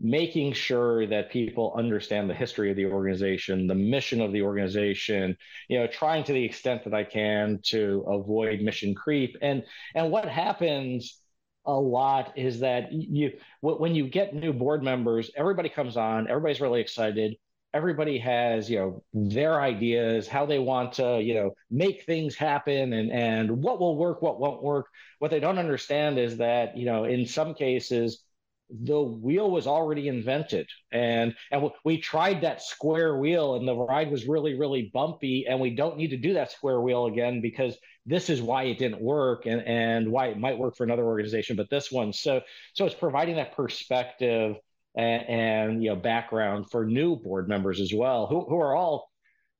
making 0.00 0.54
sure 0.54 1.06
that 1.06 1.30
people 1.30 1.74
understand 1.76 2.28
the 2.28 2.34
history 2.34 2.70
of 2.70 2.76
the 2.76 2.86
organization, 2.86 3.66
the 3.66 3.74
mission 3.74 4.22
of 4.22 4.32
the 4.32 4.40
organization, 4.40 5.36
you 5.68 5.78
know, 5.78 5.86
trying 5.86 6.24
to 6.24 6.32
the 6.32 6.42
extent 6.42 6.84
that 6.84 6.94
I 6.94 7.04
can 7.04 7.60
to 7.64 8.02
avoid 8.08 8.62
mission 8.62 8.94
creep. 8.94 9.36
And 9.42 9.62
and 9.94 10.10
what 10.10 10.26
happens 10.26 11.20
a 11.66 11.72
lot 11.72 12.36
is 12.36 12.60
that 12.60 12.92
you 12.92 13.32
when 13.60 13.94
you 13.94 14.08
get 14.08 14.34
new 14.34 14.52
board 14.52 14.82
members, 14.82 15.30
everybody 15.36 15.68
comes 15.68 15.96
on, 15.96 16.28
everybody's 16.28 16.60
really 16.60 16.80
excited. 16.80 17.36
Everybody 17.72 18.18
has, 18.18 18.68
you 18.68 18.78
know, 18.78 19.02
their 19.12 19.60
ideas, 19.60 20.26
how 20.26 20.44
they 20.44 20.58
want 20.58 20.94
to, 20.94 21.20
you 21.22 21.34
know, 21.34 21.52
make 21.70 22.04
things 22.04 22.34
happen 22.34 22.92
and 22.92 23.12
and 23.12 23.62
what 23.62 23.78
will 23.78 23.96
work, 23.96 24.22
what 24.22 24.40
won't 24.40 24.62
work. 24.62 24.86
What 25.18 25.30
they 25.30 25.40
don't 25.40 25.58
understand 25.58 26.18
is 26.18 26.38
that, 26.38 26.76
you 26.76 26.86
know, 26.86 27.04
in 27.04 27.26
some 27.26 27.54
cases, 27.54 28.24
the 28.70 29.00
wheel 29.00 29.50
was 29.50 29.66
already 29.66 30.08
invented 30.08 30.68
and 30.92 31.34
and 31.50 31.70
we 31.84 31.98
tried 31.98 32.40
that 32.40 32.62
square 32.62 33.16
wheel 33.16 33.56
and 33.56 33.66
the 33.66 33.74
ride 33.74 34.10
was 34.10 34.26
really 34.26 34.54
really 34.56 34.90
bumpy 34.94 35.44
and 35.48 35.58
we 35.58 35.70
don't 35.74 35.96
need 35.96 36.10
to 36.10 36.16
do 36.16 36.34
that 36.34 36.52
square 36.52 36.80
wheel 36.80 37.06
again 37.06 37.40
because 37.40 37.76
this 38.06 38.30
is 38.30 38.40
why 38.40 38.64
it 38.64 38.78
didn't 38.78 39.00
work 39.00 39.46
and 39.46 39.62
and 39.62 40.10
why 40.10 40.28
it 40.28 40.38
might 40.38 40.58
work 40.58 40.76
for 40.76 40.84
another 40.84 41.04
organization 41.04 41.56
but 41.56 41.70
this 41.70 41.90
one. 41.90 42.12
So 42.12 42.40
so 42.74 42.86
it's 42.86 42.94
providing 42.94 43.36
that 43.36 43.56
perspective 43.56 44.56
and, 44.94 45.28
and 45.28 45.82
you 45.82 45.90
know 45.90 45.96
background 45.96 46.70
for 46.70 46.84
new 46.84 47.16
board 47.16 47.48
members 47.48 47.80
as 47.80 47.92
well 47.94 48.26
who, 48.26 48.44
who 48.48 48.56
are 48.56 48.74
all 48.74 49.10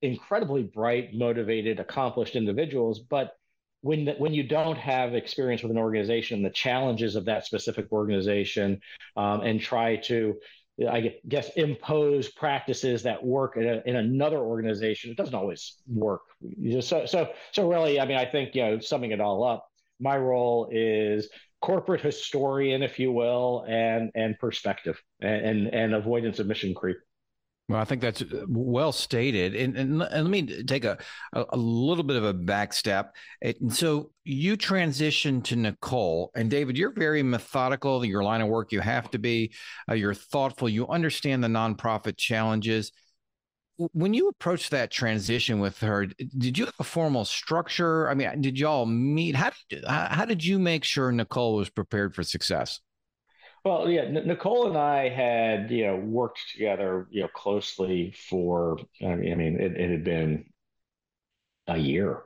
incredibly 0.02 0.62
bright 0.62 1.14
motivated 1.14 1.80
accomplished 1.80 2.36
individuals. 2.36 3.00
But 3.00 3.34
when 3.82 4.06
when 4.18 4.34
you 4.34 4.42
don't 4.42 4.78
have 4.78 5.14
experience 5.14 5.62
with 5.62 5.72
an 5.72 5.78
organization, 5.78 6.42
the 6.42 6.50
challenges 6.50 7.16
of 7.16 7.26
that 7.26 7.46
specific 7.46 7.90
organization, 7.92 8.80
um, 9.16 9.40
and 9.40 9.60
try 9.60 9.96
to, 9.96 10.38
I 10.88 11.14
guess, 11.28 11.50
impose 11.56 12.28
practices 12.28 13.02
that 13.02 13.22
work 13.24 13.56
in, 13.56 13.68
a, 13.68 13.82
in 13.84 13.96
another 13.96 14.38
organization, 14.38 15.10
it 15.10 15.16
doesn't 15.16 15.34
always 15.34 15.76
work. 15.86 16.22
So 16.80 17.04
so 17.06 17.32
so 17.52 17.68
really, 17.68 18.00
I 18.00 18.06
mean, 18.06 18.16
I 18.16 18.24
think 18.24 18.54
you 18.54 18.62
know, 18.62 18.78
summing 18.80 19.10
it 19.10 19.20
all 19.20 19.44
up, 19.44 19.66
my 19.98 20.16
role 20.16 20.68
is 20.72 21.28
corporate 21.60 22.00
historian, 22.00 22.82
if 22.82 22.98
you 22.98 23.12
will, 23.12 23.64
and 23.68 24.10
and 24.14 24.38
perspective 24.38 25.00
and 25.20 25.44
and, 25.44 25.74
and 25.74 25.94
avoidance 25.94 26.38
of 26.38 26.46
mission 26.46 26.74
creep. 26.74 26.96
Well, 27.70 27.80
I 27.80 27.84
think 27.84 28.02
that's 28.02 28.20
uh, 28.20 28.46
well 28.48 28.90
stated. 28.90 29.54
And, 29.54 29.76
and, 29.76 30.02
and 30.02 30.24
let 30.24 30.30
me 30.30 30.64
take 30.64 30.84
a, 30.84 30.98
a, 31.32 31.56
little 31.56 32.02
bit 32.02 32.16
of 32.16 32.24
a 32.24 32.34
back 32.34 32.72
step. 32.72 33.14
And 33.42 33.72
so 33.72 34.10
you 34.24 34.56
transition 34.56 35.40
to 35.42 35.54
Nicole. 35.54 36.32
And 36.34 36.50
David, 36.50 36.76
you're 36.76 36.92
very 36.92 37.22
methodical. 37.22 38.04
Your 38.04 38.24
line 38.24 38.40
of 38.40 38.48
work, 38.48 38.72
you 38.72 38.80
have 38.80 39.08
to 39.12 39.20
be. 39.20 39.52
Uh, 39.88 39.94
you're 39.94 40.14
thoughtful. 40.14 40.68
You 40.68 40.88
understand 40.88 41.44
the 41.44 41.48
nonprofit 41.48 42.16
challenges. 42.16 42.90
When 43.76 44.14
you 44.14 44.26
approached 44.26 44.72
that 44.72 44.90
transition 44.90 45.60
with 45.60 45.78
her, 45.78 46.06
did 46.06 46.58
you 46.58 46.64
have 46.64 46.74
a 46.80 46.84
formal 46.84 47.24
structure? 47.24 48.10
I 48.10 48.14
mean, 48.14 48.40
did 48.40 48.58
y'all 48.58 48.84
meet? 48.84 49.36
How 49.36 49.52
did, 49.68 49.84
how 49.86 50.24
did 50.24 50.44
you 50.44 50.58
make 50.58 50.82
sure 50.82 51.12
Nicole 51.12 51.54
was 51.54 51.70
prepared 51.70 52.16
for 52.16 52.24
success? 52.24 52.80
Well, 53.64 53.88
yeah, 53.90 54.08
Nicole 54.10 54.68
and 54.68 54.76
I 54.76 55.08
had 55.08 55.70
you 55.70 55.86
know 55.86 55.96
worked 55.96 56.40
together 56.52 57.06
you 57.10 57.22
know 57.22 57.28
closely 57.28 58.12
for 58.12 58.78
I 59.02 59.14
mean 59.16 59.40
it, 59.40 59.76
it 59.76 59.90
had 59.90 60.04
been 60.04 60.46
a 61.66 61.76
year. 61.76 62.22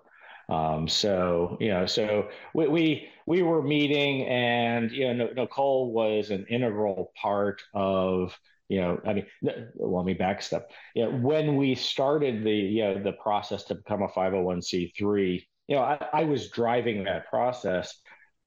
Um, 0.49 0.89
so 0.89 1.57
you 1.61 1.69
know, 1.69 1.87
so 1.87 2.29
we, 2.55 2.69
we 2.69 3.09
we 3.27 3.43
were 3.43 3.63
meeting, 3.63 4.27
and 4.27 4.91
you 4.91 5.13
know, 5.15 5.29
Nicole 5.35 5.93
was 5.93 6.31
an 6.31 6.47
integral 6.51 7.13
part 7.21 7.63
of 7.73 8.39
you 8.69 8.81
know, 8.81 8.99
I 9.07 9.13
mean, 9.13 9.27
let 9.43 10.05
me 10.07 10.15
backstep. 10.15 10.65
You 10.95 11.05
know, 11.05 11.11
when 11.19 11.57
we 11.57 11.75
started 11.75 12.45
the 12.45 12.53
you 12.53 12.83
know 12.85 13.03
the 13.03 13.13
process 13.13 13.65
to 13.65 13.75
become 13.75 14.03
a 14.03 14.09
501c3, 14.09 15.47
you 15.69 15.77
know, 15.77 15.83
I, 15.83 15.99
I 16.13 16.25
was 16.25 16.51
driving 16.51 17.05
that 17.05 17.29
process 17.29 17.99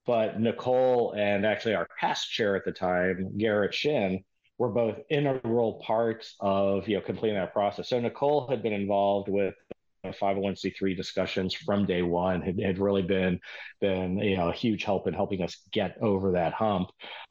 but 0.08 0.40
Nicole 0.40 1.12
and 1.18 1.44
actually 1.44 1.74
our 1.74 1.86
past 2.00 2.30
chair 2.32 2.56
at 2.56 2.64
the 2.64 2.72
time, 2.72 3.36
Garrett 3.36 3.74
Shin, 3.74 4.24
were 4.56 4.70
both 4.70 4.96
integral 5.10 5.74
parts 5.84 6.34
of 6.40 6.88
you 6.88 6.96
know 6.96 7.02
completing 7.02 7.36
that 7.36 7.52
process. 7.52 7.90
So 7.90 8.00
Nicole 8.00 8.48
had 8.48 8.62
been 8.62 8.72
involved 8.72 9.28
with 9.28 9.54
501c3 10.06 10.96
discussions 10.96 11.52
from 11.52 11.84
day 11.84 12.02
one 12.02 12.40
had, 12.40 12.58
had 12.58 12.78
really 12.78 13.02
been 13.02 13.38
been 13.80 14.16
you 14.18 14.36
know 14.36 14.48
a 14.48 14.52
huge 14.52 14.84
help 14.84 15.06
in 15.06 15.12
helping 15.12 15.42
us 15.42 15.56
get 15.72 15.98
over 16.00 16.32
that 16.32 16.52
hump 16.52 16.88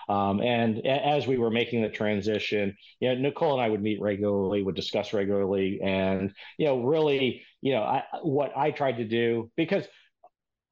um, 0.10 0.42
and 0.42 0.86
as 0.86 1.26
we 1.26 1.38
were 1.38 1.50
making 1.50 1.82
the 1.82 1.90
transition 1.90 2.76
you 3.00 3.08
know 3.08 3.16
nicole 3.16 3.54
and 3.54 3.62
i 3.62 3.70
would 3.70 3.82
meet 3.82 4.02
regularly 4.02 4.62
would 4.62 4.76
discuss 4.76 5.14
regularly 5.14 5.80
and 5.82 6.34
you 6.58 6.68
know 6.68 6.84
really 6.84 7.42
you 7.62 7.74
know 7.74 7.84
I, 7.84 8.04
what 8.22 8.52
i 8.56 8.70
tried 8.70 8.98
to 8.98 9.06
do 9.06 9.50
because 9.56 9.86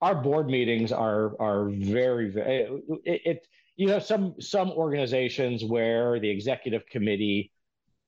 our 0.06 0.14
board 0.14 0.48
meetings 0.48 0.92
are 0.92 1.32
are 1.42 1.68
very, 1.70 2.30
very 2.30 2.80
it, 3.06 3.22
it 3.26 3.48
you 3.76 3.90
have 3.90 4.04
some 4.04 4.40
some 4.40 4.70
organizations 4.70 5.66
where 5.66 6.20
the 6.20 6.30
executive 6.30 6.86
committee 6.86 7.52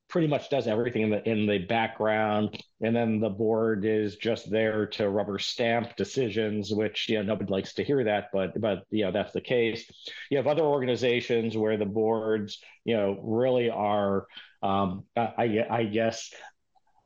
pretty 0.08 0.28
much 0.28 0.48
does 0.52 0.68
everything 0.68 1.02
in 1.02 1.10
the 1.10 1.28
in 1.28 1.48
the 1.48 1.58
background 1.58 2.62
and 2.82 2.96
then 2.96 3.20
the 3.20 3.30
board 3.30 3.84
is 3.84 4.16
just 4.16 4.50
there 4.52 4.86
to 4.86 5.10
rubber 5.10 5.40
stamp 5.40 5.96
decisions 5.96 6.72
which 6.72 7.10
you 7.10 7.18
know 7.18 7.24
nobody 7.24 7.52
likes 7.52 7.74
to 7.74 7.84
hear 7.84 8.04
that 8.04 8.30
but 8.32 8.62
but 8.62 8.84
you 8.92 9.04
know 9.04 9.12
that's 9.12 9.34
the 9.34 9.42
case. 9.42 9.92
You 10.30 10.38
have 10.38 10.46
other 10.46 10.62
organizations 10.62 11.58
where 11.58 11.78
the 11.78 11.86
boards 11.86 12.60
you 12.86 12.96
know 12.96 13.20
really 13.24 13.72
are 13.72 14.28
um, 14.62 15.04
I, 15.16 15.66
I 15.68 15.84
guess 15.86 16.32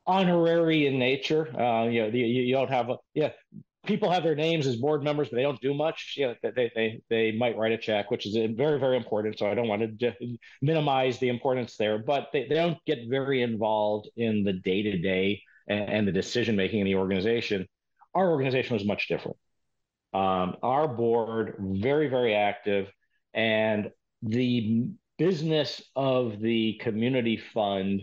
honorary 0.06 0.86
in 0.86 0.98
nature. 0.98 1.48
Uh, 1.58 1.84
you 1.84 2.02
know 2.02 2.08
you, 2.08 2.26
you 2.26 2.54
don't 2.54 2.70
have 2.70 2.90
a, 2.90 2.98
yeah 3.14 3.30
people 3.86 4.10
have 4.10 4.22
their 4.22 4.34
names 4.34 4.66
as 4.66 4.76
board 4.76 5.02
members, 5.02 5.28
but 5.28 5.36
they 5.36 5.42
don't 5.42 5.60
do 5.60 5.74
much. 5.74 6.14
Yeah, 6.16 6.34
they, 6.42 6.70
they, 6.74 7.02
they 7.08 7.32
might 7.32 7.56
write 7.56 7.72
a 7.72 7.78
check, 7.78 8.10
which 8.10 8.26
is 8.26 8.34
very, 8.56 8.78
very 8.78 8.96
important. 8.96 9.38
So 9.38 9.50
I 9.50 9.54
don't 9.54 9.68
want 9.68 9.98
to 9.98 10.14
minimize 10.60 11.18
the 11.18 11.28
importance 11.28 11.76
there, 11.76 11.98
but 11.98 12.28
they, 12.32 12.46
they 12.48 12.54
don't 12.54 12.78
get 12.86 13.08
very 13.08 13.42
involved 13.42 14.08
in 14.16 14.44
the 14.44 14.52
day 14.52 14.82
to 14.82 14.98
day 14.98 15.42
and 15.68 16.06
the 16.06 16.12
decision 16.12 16.56
making 16.56 16.80
in 16.80 16.86
the 16.86 16.96
organization. 16.96 17.66
Our 18.14 18.30
organization 18.30 18.74
was 18.74 18.84
much 18.84 19.08
different. 19.08 19.36
Um, 20.12 20.56
our 20.62 20.86
board, 20.86 21.56
very, 21.58 22.08
very 22.08 22.34
active, 22.34 22.88
and 23.32 23.90
the 24.22 24.88
business 25.18 25.82
of 25.96 26.40
the 26.40 26.74
community 26.82 27.36
fund 27.36 28.02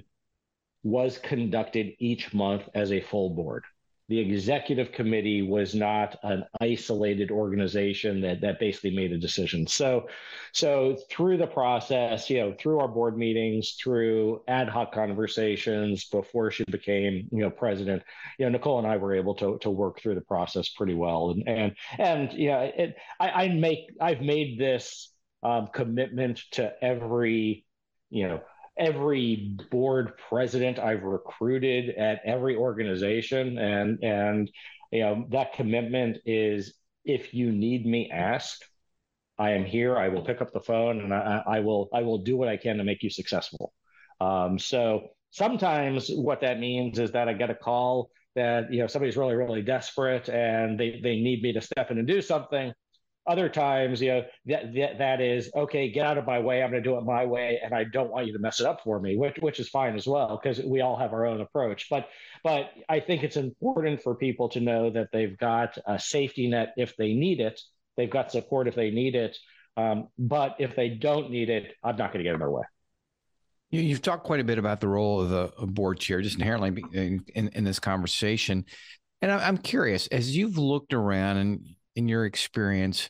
was 0.83 1.17
conducted 1.19 1.93
each 1.99 2.33
month 2.33 2.67
as 2.73 2.91
a 2.91 3.01
full 3.01 3.29
board 3.31 3.63
the 4.09 4.19
executive 4.19 4.91
committee 4.91 5.43
was 5.43 5.75
not 5.75 6.17
an 6.23 6.43
isolated 6.59 7.29
organization 7.29 8.21
that 8.21 8.41
that 8.41 8.59
basically 8.59 8.95
made 8.95 9.11
a 9.11 9.19
decision. 9.19 9.67
So, 9.67 10.07
so 10.51 10.97
through 11.11 11.37
the 11.37 11.45
process, 11.45 12.27
you 12.27 12.39
know, 12.39 12.55
through 12.59 12.79
our 12.79 12.87
board 12.87 13.15
meetings, 13.17 13.77
through 13.81 14.41
ad 14.47 14.67
hoc 14.67 14.91
conversations 14.93 16.05
before 16.05 16.49
she 16.49 16.63
became, 16.65 17.29
you 17.31 17.39
know, 17.39 17.51
president, 17.51 18.01
you 18.39 18.45
know, 18.45 18.51
Nicole 18.51 18.79
and 18.79 18.87
I 18.87 18.97
were 18.97 19.13
able 19.13 19.35
to 19.35 19.59
to 19.59 19.69
work 19.69 20.01
through 20.01 20.15
the 20.15 20.21
process 20.21 20.69
pretty 20.69 20.95
well. 20.95 21.29
And 21.29 21.47
and 21.47 21.75
and 21.99 22.33
yeah, 22.33 22.61
it, 22.61 22.95
I, 23.19 23.29
I 23.29 23.47
make 23.49 23.91
I've 24.01 24.21
made 24.21 24.59
this 24.59 25.13
um, 25.43 25.67
commitment 25.71 26.41
to 26.53 26.73
every, 26.83 27.63
you 28.09 28.27
know 28.27 28.41
every 28.77 29.57
board 29.71 30.13
president 30.29 30.79
I've 30.79 31.03
recruited 31.03 31.95
at 31.95 32.21
every 32.25 32.55
organization, 32.55 33.57
and 33.57 34.03
and 34.03 34.51
you 34.91 35.01
know 35.01 35.25
that 35.31 35.53
commitment 35.53 36.17
is 36.25 36.73
if 37.05 37.33
you 37.33 37.51
need 37.51 37.85
me, 37.85 38.09
ask. 38.11 38.61
I 39.37 39.51
am 39.51 39.63
here. 39.63 39.97
I 39.97 40.09
will 40.09 40.25
pick 40.25 40.41
up 40.41 40.51
the 40.51 40.59
phone, 40.59 40.99
and 40.99 41.13
I, 41.13 41.41
I 41.47 41.59
will 41.61 41.87
I 41.93 42.01
will 42.01 42.17
do 42.17 42.35
what 42.35 42.49
I 42.49 42.57
can 42.57 42.77
to 42.77 42.83
make 42.83 43.03
you 43.03 43.09
successful. 43.09 43.73
Um, 44.19 44.59
so 44.59 45.09
sometimes 45.31 46.09
what 46.09 46.41
that 46.41 46.59
means 46.59 46.99
is 46.99 47.11
that 47.11 47.29
I 47.29 47.33
get 47.33 47.49
a 47.49 47.55
call 47.55 48.09
that 48.35 48.71
you 48.71 48.79
know 48.79 48.87
somebody's 48.87 49.17
really 49.17 49.35
really 49.35 49.61
desperate 49.61 50.29
and 50.29 50.79
they 50.79 50.99
they 51.01 51.19
need 51.19 51.41
me 51.41 51.53
to 51.53 51.61
step 51.61 51.91
in 51.91 51.97
and 51.97 52.07
do 52.07 52.21
something 52.21 52.73
other 53.29 53.47
times, 53.47 54.01
you 54.01 54.09
know, 54.09 54.23
that, 54.47 54.73
that, 54.73 54.97
that 54.97 55.21
is 55.21 55.51
okay. 55.55 55.91
Get 55.91 56.05
out 56.05 56.17
of 56.17 56.25
my 56.25 56.39
way. 56.39 56.63
I'm 56.63 56.71
going 56.71 56.83
to 56.83 56.89
do 56.89 56.97
it 56.97 57.03
my 57.03 57.25
way, 57.25 57.59
and 57.63 57.73
I 57.73 57.83
don't 57.83 58.09
want 58.09 58.25
you 58.25 58.33
to 58.33 58.39
mess 58.39 58.59
it 58.59 58.65
up 58.65 58.81
for 58.83 58.99
me, 58.99 59.15
which 59.15 59.37
which 59.39 59.59
is 59.59 59.69
fine 59.69 59.95
as 59.95 60.07
well 60.07 60.39
because 60.41 60.59
we 60.63 60.81
all 60.81 60.97
have 60.97 61.13
our 61.13 61.25
own 61.25 61.39
approach. 61.39 61.87
But 61.89 62.09
but 62.43 62.71
I 62.89 62.99
think 62.99 63.23
it's 63.23 63.37
important 63.37 64.01
for 64.01 64.15
people 64.15 64.49
to 64.49 64.59
know 64.59 64.89
that 64.89 65.09
they've 65.13 65.37
got 65.37 65.77
a 65.85 65.99
safety 65.99 66.47
net 66.47 66.73
if 66.75 66.97
they 66.97 67.13
need 67.13 67.39
it. 67.39 67.61
They've 67.95 68.09
got 68.09 68.31
support 68.31 68.67
if 68.67 68.75
they 68.75 68.89
need 68.89 69.15
it. 69.15 69.37
Um, 69.77 70.07
but 70.17 70.55
if 70.59 70.75
they 70.75 70.89
don't 70.89 71.29
need 71.29 71.49
it, 71.49 71.75
I'm 71.83 71.95
not 71.95 72.11
going 72.11 72.23
to 72.23 72.23
get 72.23 72.33
in 72.33 72.39
their 72.39 72.49
way. 72.49 72.63
You, 73.71 73.89
have 73.89 74.01
talked 74.01 74.23
quite 74.23 74.39
a 74.39 74.43
bit 74.43 74.57
about 74.57 74.81
the 74.81 74.87
role 74.87 75.21
of 75.21 75.29
the 75.29 75.67
board 75.67 75.99
chair, 75.99 76.21
just 76.21 76.37
inherently 76.37 76.83
in, 76.91 77.23
in, 77.35 77.49
in 77.49 77.63
this 77.63 77.79
conversation. 77.79 78.65
And 79.21 79.31
I'm 79.31 79.57
curious, 79.57 80.07
as 80.07 80.35
you've 80.35 80.57
looked 80.57 80.93
around 80.93 81.37
and 81.37 81.65
in 81.95 82.07
your 82.07 82.25
experience, 82.25 83.09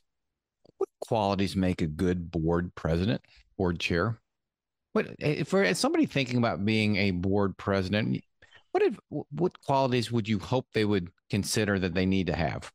what 0.79 0.89
qualities 1.01 1.55
make 1.55 1.81
a 1.81 1.87
good 1.87 2.31
board 2.31 2.73
president, 2.73 3.21
board 3.57 3.79
chair? 3.79 4.19
What 4.93 5.07
eh, 5.21 5.43
for 5.43 5.71
somebody 5.75 6.07
thinking 6.07 6.37
about 6.37 6.65
being 6.65 6.95
a 6.95 7.11
board 7.11 7.55
president? 7.57 8.23
What 8.71 8.83
if, 8.83 8.99
what 9.09 9.61
qualities 9.61 10.11
would 10.11 10.27
you 10.27 10.39
hope 10.39 10.67
they 10.73 10.85
would 10.85 11.09
consider 11.29 11.77
that 11.79 11.93
they 11.93 12.05
need 12.05 12.27
to 12.27 12.35
have? 12.35 12.71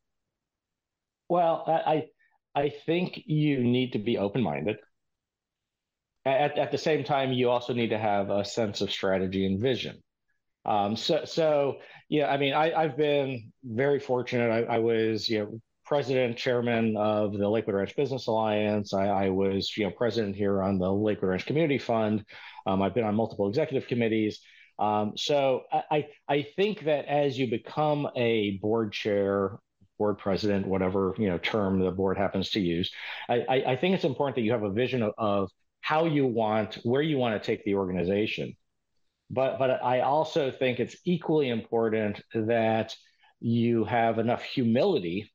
Well, 1.28 1.64
I 1.66 2.04
I 2.54 2.68
think 2.68 3.22
you 3.26 3.62
need 3.64 3.92
to 3.92 3.98
be 3.98 4.18
open 4.18 4.42
minded. 4.42 4.76
At 6.24 6.58
at 6.58 6.70
the 6.70 6.78
same 6.78 7.04
time, 7.04 7.32
you 7.32 7.50
also 7.50 7.72
need 7.72 7.90
to 7.90 7.98
have 7.98 8.30
a 8.30 8.44
sense 8.44 8.80
of 8.80 8.90
strategy 8.90 9.46
and 9.46 9.60
vision. 9.60 10.02
Um, 10.64 10.96
so 10.96 11.24
so 11.24 11.78
yeah, 12.08 12.30
I 12.30 12.36
mean, 12.36 12.54
I 12.54 12.72
I've 12.72 12.96
been 12.96 13.52
very 13.64 14.00
fortunate. 14.00 14.50
I, 14.50 14.76
I 14.76 14.78
was 14.78 15.28
you 15.28 15.38
know 15.40 15.60
president, 15.84 16.36
chairman 16.36 16.96
of 16.96 17.36
the 17.36 17.48
Lakewood 17.48 17.74
Ranch 17.74 17.96
Business 17.96 18.26
Alliance. 18.26 18.94
I, 18.94 19.06
I, 19.06 19.28
was, 19.28 19.76
you 19.76 19.84
know, 19.84 19.90
president 19.90 20.36
here 20.36 20.62
on 20.62 20.78
the 20.78 20.90
Lakewood 20.90 21.30
Ranch 21.30 21.46
Community 21.46 21.78
Fund. 21.78 22.24
Um, 22.66 22.82
I've 22.82 22.94
been 22.94 23.04
on 23.04 23.14
multiple 23.14 23.48
executive 23.48 23.88
committees. 23.88 24.40
Um, 24.78 25.12
so 25.16 25.64
I, 25.72 26.08
I 26.28 26.46
think 26.56 26.84
that 26.84 27.04
as 27.06 27.38
you 27.38 27.48
become 27.48 28.08
a 28.16 28.58
board 28.58 28.92
chair, 28.92 29.58
board 29.98 30.18
president, 30.18 30.66
whatever 30.66 31.14
you 31.16 31.28
know 31.28 31.38
term 31.38 31.78
the 31.78 31.92
board 31.92 32.18
happens 32.18 32.50
to 32.50 32.60
use, 32.60 32.90
I, 33.28 33.62
I 33.66 33.76
think 33.76 33.94
it's 33.94 34.04
important 34.04 34.34
that 34.36 34.42
you 34.42 34.50
have 34.50 34.64
a 34.64 34.72
vision 34.72 35.02
of, 35.02 35.12
of 35.16 35.50
how 35.80 36.06
you 36.06 36.26
want, 36.26 36.78
where 36.82 37.02
you 37.02 37.18
want 37.18 37.40
to 37.40 37.46
take 37.46 37.64
the 37.64 37.76
organization. 37.76 38.56
But 39.30 39.58
but 39.58 39.82
I 39.82 40.00
also 40.00 40.50
think 40.50 40.80
it's 40.80 40.96
equally 41.04 41.50
important 41.50 42.20
that 42.34 42.96
you 43.40 43.84
have 43.84 44.18
enough 44.18 44.42
humility 44.42 45.30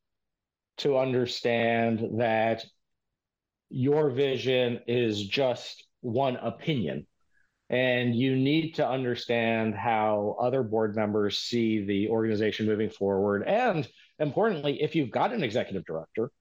to 0.79 0.97
understand 0.97 2.19
that 2.19 2.65
your 3.69 4.09
vision 4.09 4.79
is 4.87 5.23
just 5.23 5.85
one 6.01 6.35
opinion. 6.37 7.05
And 7.69 8.15
you 8.15 8.35
need 8.35 8.75
to 8.75 8.87
understand 8.87 9.75
how 9.75 10.35
other 10.41 10.63
board 10.63 10.95
members 10.95 11.37
see 11.37 11.85
the 11.85 12.09
organization 12.09 12.65
moving 12.65 12.89
forward. 12.89 13.43
And 13.47 13.87
importantly, 14.17 14.81
if 14.81 14.95
you've 14.95 15.11
got 15.11 15.33
an 15.33 15.43
executive 15.43 15.85
director, 15.85 16.31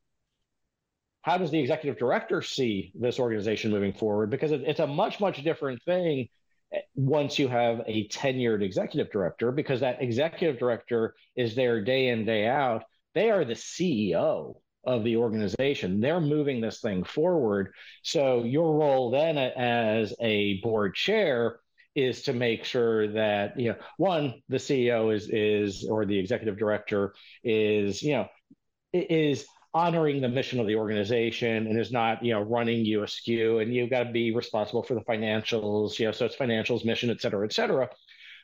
how 1.21 1.37
does 1.37 1.51
the 1.51 1.61
executive 1.61 1.99
director 1.99 2.41
see 2.41 2.93
this 2.95 3.19
organization 3.19 3.71
moving 3.71 3.93
forward? 3.93 4.31
Because 4.31 4.53
it's 4.53 4.81
a 4.81 4.87
much, 4.87 5.21
much 5.21 5.43
different 5.45 5.83
thing 5.83 6.29
once 6.95 7.39
you 7.39 7.49
have 7.49 7.83
a 7.87 8.09
tenured 8.09 8.63
executive 8.63 9.11
director, 9.11 9.53
because 9.53 9.81
that 9.81 10.01
executive 10.03 10.59
director 10.59 11.15
is 11.37 11.55
there 11.55 11.83
day 11.83 12.09
in, 12.09 12.25
day 12.25 12.47
out, 12.47 12.85
they 13.19 13.33
are 13.33 13.45
the 13.45 13.55
CEO 13.55 14.55
of 14.85 15.03
the 15.03 15.17
organization. 15.17 16.01
They're 16.01 16.21
moving 16.21 16.61
this 16.61 16.81
thing 16.81 17.03
forward. 17.03 17.73
So 18.03 18.45
your 18.45 18.79
role 18.79 19.11
then 19.11 19.37
as 19.37 20.15
a 20.21 20.61
board 20.61 20.95
chair 20.95 21.59
is 21.97 22.23
to 22.23 22.33
make 22.33 22.65
sure 22.65 23.09
that 23.09 23.59
you 23.59 23.71
know 23.71 23.77
one 23.97 24.41
the 24.49 24.59
CEO 24.59 25.13
is 25.13 25.29
is 25.31 25.85
or 25.91 26.07
the 26.07 26.17
executive 26.17 26.57
director 26.57 27.13
is 27.43 28.05
you 28.05 28.13
know 28.13 28.29
is 28.93 29.45
honoring 29.75 30.21
the 30.21 30.29
mission 30.29 30.61
of 30.61 30.69
the 30.69 30.77
organization 30.77 31.67
and 31.67 31.77
is 31.77 31.91
not 31.91 32.25
you 32.25 32.33
know 32.33 32.43
running 32.43 32.85
you 32.85 33.03
askew 33.03 33.59
and 33.59 33.75
you've 33.75 33.91
got 33.91 34.05
to 34.05 34.13
be 34.13 34.33
responsible 34.33 34.85
for 34.85 34.95
the 34.95 35.01
financials 35.01 35.99
you 35.99 36.07
know 36.07 36.13
so 36.13 36.25
it's 36.25 36.37
financials 36.37 36.85
mission 36.85 37.11
et 37.11 37.21
cetera 37.21 37.45
et 37.45 37.53
cetera 37.53 37.89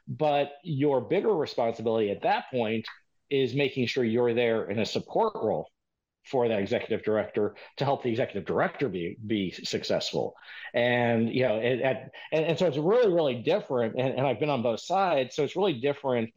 but 0.08 0.52
your 0.64 1.00
bigger 1.00 1.34
responsibility 1.34 2.10
at 2.10 2.22
that 2.22 2.44
point 2.50 2.84
is 3.30 3.54
making 3.54 3.86
sure 3.86 4.04
you're 4.04 4.34
there 4.34 4.70
in 4.70 4.78
a 4.78 4.86
support 4.86 5.34
role 5.34 5.68
for 6.24 6.48
that 6.48 6.58
executive 6.58 7.04
director 7.04 7.54
to 7.76 7.84
help 7.84 8.02
the 8.02 8.08
executive 8.08 8.46
director 8.46 8.88
be 8.88 9.16
be 9.26 9.50
successful. 9.50 10.34
And 10.72 11.28
you 11.28 11.46
know 11.46 11.56
it, 11.56 11.80
and, 12.32 12.44
and 12.46 12.58
so 12.58 12.66
it's 12.66 12.78
really 12.78 13.12
really 13.12 13.42
different 13.42 13.94
and, 13.98 14.14
and 14.14 14.26
i've 14.26 14.40
been 14.40 14.50
on 14.50 14.62
both 14.62 14.80
sides 14.80 15.36
so 15.36 15.44
it's 15.44 15.56
really 15.56 15.74
different 15.74 16.30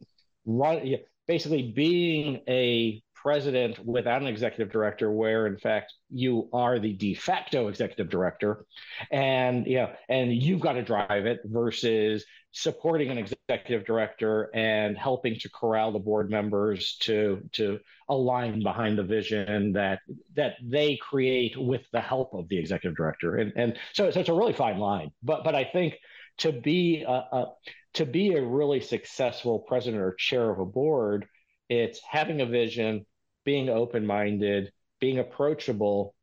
run, 0.44 0.96
basically 1.26 1.72
being 1.72 2.40
a 2.48 3.02
president 3.14 3.78
without 3.84 4.22
an 4.22 4.28
executive 4.28 4.72
director 4.72 5.10
where 5.10 5.46
in 5.46 5.58
fact 5.58 5.92
you 6.10 6.48
are 6.52 6.78
the 6.78 6.92
de 6.94 7.14
facto 7.14 7.68
executive 7.68 8.08
director. 8.08 8.64
And 9.10 9.66
you 9.66 9.78
know 9.78 9.92
and 10.08 10.32
you've 10.32 10.60
got 10.60 10.74
to 10.74 10.82
drive 10.82 11.26
it 11.26 11.40
versus 11.44 12.24
supporting 12.52 13.10
an 13.10 13.18
executive 13.18 13.84
director 13.84 14.50
and 14.54 14.96
helping 14.96 15.38
to 15.38 15.50
corral 15.50 15.92
the 15.92 15.98
board 15.98 16.30
members 16.30 16.96
to 16.96 17.42
to 17.52 17.78
align 18.08 18.62
behind 18.62 18.98
the 18.98 19.02
vision 19.02 19.72
that 19.72 20.00
that 20.34 20.54
they 20.62 20.96
create 20.96 21.56
with 21.56 21.82
the 21.92 22.00
help 22.00 22.34
of 22.34 22.48
the 22.48 22.58
executive 22.58 22.96
director. 22.96 23.36
And 23.36 23.52
and 23.56 23.78
so, 23.92 24.10
so 24.10 24.20
it's 24.20 24.28
a 24.28 24.34
really 24.34 24.54
fine 24.54 24.78
line. 24.78 25.10
But 25.22 25.44
but 25.44 25.54
i 25.54 25.64
think 25.64 25.94
to 26.38 26.52
be 26.52 27.04
a, 27.06 27.10
a 27.10 27.46
to 27.94 28.06
be 28.06 28.34
a 28.34 28.42
really 28.42 28.80
successful 28.80 29.60
president 29.60 30.02
or 30.02 30.14
chair 30.14 30.50
of 30.50 30.58
a 30.58 30.64
board 30.64 31.26
it's 31.68 32.00
having 32.08 32.40
a 32.40 32.46
vision, 32.46 33.04
being 33.44 33.68
open-minded, 33.68 34.72
being 35.00 35.18
approachable, 35.18 36.14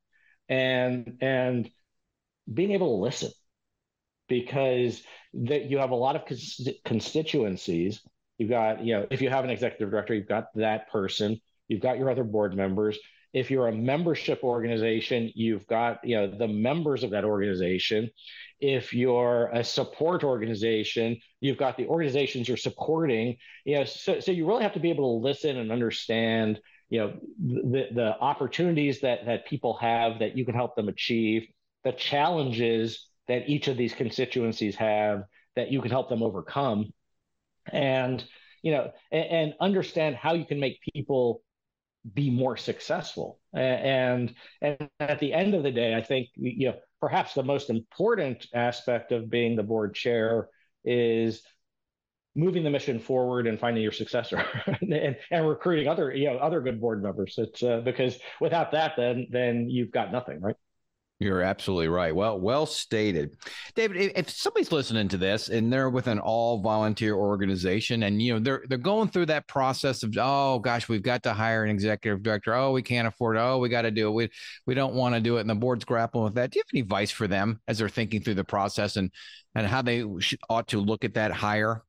and 0.49 1.17
and 1.21 1.69
being 2.51 2.71
able 2.71 2.97
to 2.97 3.01
listen 3.01 3.31
because 4.27 5.03
that 5.33 5.69
you 5.69 5.77
have 5.77 5.91
a 5.91 5.95
lot 5.95 6.15
of 6.15 6.23
constituencies. 6.85 8.01
You've 8.37 8.49
got, 8.49 8.83
you 8.83 8.95
know, 8.95 9.07
if 9.09 9.21
you 9.21 9.29
have 9.29 9.43
an 9.43 9.49
executive 9.49 9.91
director, 9.91 10.13
you've 10.13 10.27
got 10.27 10.47
that 10.55 10.89
person, 10.91 11.39
you've 11.67 11.81
got 11.81 11.97
your 11.97 12.09
other 12.09 12.23
board 12.23 12.55
members. 12.55 12.97
If 13.33 13.51
you're 13.51 13.67
a 13.67 13.75
membership 13.75 14.43
organization, 14.43 15.31
you've 15.35 15.67
got, 15.67 15.99
you 16.05 16.15
know, 16.15 16.27
the 16.27 16.47
members 16.47 17.03
of 17.03 17.11
that 17.11 17.25
organization. 17.25 18.09
If 18.61 18.93
you're 18.93 19.49
a 19.51 19.61
support 19.61 20.23
organization, 20.23 21.17
you've 21.41 21.57
got 21.57 21.75
the 21.75 21.85
organizations 21.87 22.47
you're 22.47 22.55
supporting. 22.55 23.35
You 23.65 23.79
know, 23.79 23.83
so, 23.83 24.21
so 24.21 24.31
you 24.31 24.47
really 24.47 24.63
have 24.63 24.73
to 24.73 24.79
be 24.79 24.89
able 24.89 25.19
to 25.19 25.23
listen 25.27 25.57
and 25.57 25.69
understand, 25.69 26.61
you 26.89 26.99
know, 26.99 27.13
the, 27.37 27.87
the 27.91 28.15
opportunities 28.21 29.01
that, 29.01 29.25
that 29.25 29.45
people 29.47 29.73
have 29.81 30.19
that 30.19 30.37
you 30.37 30.45
can 30.45 30.55
help 30.55 30.77
them 30.77 30.87
achieve, 30.87 31.45
the 31.83 31.91
challenges 31.91 33.05
that 33.27 33.49
each 33.49 33.67
of 33.67 33.77
these 33.77 33.93
constituencies 33.93 34.75
have 34.75 35.23
that 35.55 35.71
you 35.71 35.81
can 35.81 35.91
help 35.91 36.09
them 36.09 36.23
overcome. 36.23 36.93
And, 37.71 38.23
you 38.61 38.71
know, 38.71 38.91
and, 39.11 39.25
and 39.25 39.53
understand 39.59 40.15
how 40.15 40.33
you 40.33 40.45
can 40.45 40.59
make 40.59 40.79
people 40.93 41.41
be 42.13 42.29
more 42.29 42.57
successful. 42.57 43.39
And 43.53 44.33
and 44.61 44.89
at 44.99 45.19
the 45.19 45.33
end 45.33 45.55
of 45.55 45.63
the 45.63 45.71
day, 45.71 45.95
I 45.95 46.01
think 46.01 46.29
you 46.35 46.67
know 46.67 46.75
perhaps 47.01 47.33
the 47.33 47.43
most 47.43 47.69
important 47.69 48.45
aspect 48.53 49.11
of 49.11 49.29
being 49.29 49.55
the 49.55 49.63
board 49.63 49.95
chair 49.95 50.49
is 50.83 51.41
moving 52.35 52.63
the 52.63 52.69
mission 52.69 52.99
forward 52.99 53.47
and 53.47 53.59
finding 53.59 53.81
your 53.81 53.91
successor 53.93 54.43
and, 54.81 55.15
and 55.31 55.47
recruiting 55.47 55.87
other 55.87 56.13
you 56.13 56.25
know 56.25 56.37
other 56.37 56.61
good 56.61 56.79
board 56.79 57.01
members. 57.01 57.35
It's 57.37 57.63
uh, 57.63 57.81
because 57.83 58.19
without 58.39 58.71
that, 58.73 58.93
then 58.97 59.27
then 59.31 59.69
you've 59.69 59.91
got 59.91 60.11
nothing, 60.11 60.41
right? 60.41 60.55
You're 61.19 61.41
absolutely 61.41 61.87
right. 61.87 62.13
Well, 62.13 62.37
well 62.37 62.65
stated, 62.65 63.37
David. 63.73 64.11
If 64.17 64.29
somebody's 64.29 64.73
listening 64.73 65.07
to 65.09 65.17
this 65.17 65.47
and 65.47 65.71
they're 65.71 65.89
with 65.89 66.07
an 66.07 66.19
all 66.19 66.59
volunteer 66.59 67.15
organization, 67.15 68.03
and 68.03 68.21
you 68.21 68.33
know 68.33 68.39
they're 68.39 68.63
they're 68.67 68.77
going 68.77 69.07
through 69.07 69.27
that 69.27 69.47
process 69.47 70.03
of 70.03 70.13
oh 70.19 70.59
gosh, 70.59 70.89
we've 70.89 71.01
got 71.01 71.23
to 71.23 71.33
hire 71.33 71.63
an 71.63 71.69
executive 71.69 72.21
director. 72.21 72.53
Oh, 72.53 72.73
we 72.73 72.81
can't 72.81 73.07
afford. 73.07 73.37
It. 73.37 73.39
Oh, 73.39 73.59
we 73.59 73.69
got 73.69 73.83
to 73.83 73.91
do 73.91 74.09
it. 74.09 74.11
We 74.11 74.29
we 74.65 74.75
don't 74.75 74.93
want 74.93 75.15
to 75.15 75.21
do 75.21 75.37
it, 75.37 75.41
and 75.41 75.49
the 75.49 75.55
board's 75.55 75.85
grappling 75.85 76.25
with 76.25 76.35
that. 76.35 76.51
Do 76.51 76.59
you 76.59 76.63
have 76.65 76.73
any 76.73 76.81
advice 76.81 77.11
for 77.11 77.27
them 77.27 77.61
as 77.65 77.77
they're 77.77 77.87
thinking 77.87 78.21
through 78.21 78.33
the 78.33 78.43
process 78.43 78.97
and 78.97 79.09
and 79.55 79.65
how 79.65 79.81
they 79.81 80.03
ought 80.49 80.67
to 80.69 80.79
look 80.79 81.05
at 81.05 81.13
that 81.13 81.31
hire? 81.31 81.81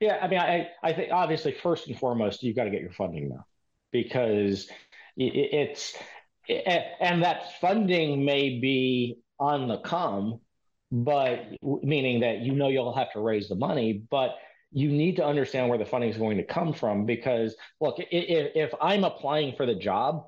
Yeah, 0.00 0.18
I 0.20 0.28
mean, 0.28 0.38
I 0.38 0.68
I 0.82 0.92
think 0.92 1.12
obviously 1.12 1.52
first 1.52 1.88
and 1.88 1.98
foremost 1.98 2.42
you've 2.42 2.56
got 2.56 2.64
to 2.64 2.70
get 2.70 2.82
your 2.82 2.92
funding 2.92 3.30
now 3.30 3.46
because 3.90 4.68
it's 5.16 5.94
and 6.48 7.22
that 7.22 7.60
funding 7.60 8.24
may 8.24 8.58
be 8.58 9.18
on 9.38 9.68
the 9.68 9.78
come, 9.78 10.40
but 10.90 11.46
meaning 11.62 12.20
that 12.20 12.40
you 12.40 12.52
know 12.52 12.68
you'll 12.68 12.94
have 12.94 13.12
to 13.12 13.20
raise 13.20 13.48
the 13.48 13.54
money, 13.54 14.02
but 14.10 14.36
you 14.72 14.88
need 14.88 15.16
to 15.16 15.24
understand 15.24 15.68
where 15.68 15.78
the 15.78 15.84
funding 15.84 16.10
is 16.10 16.16
going 16.16 16.38
to 16.38 16.44
come 16.44 16.72
from 16.72 17.04
because 17.04 17.54
look, 17.80 17.96
if, 17.98 18.52
if 18.54 18.72
I'm 18.80 19.04
applying 19.04 19.54
for 19.54 19.66
the 19.66 19.74
job, 19.74 20.24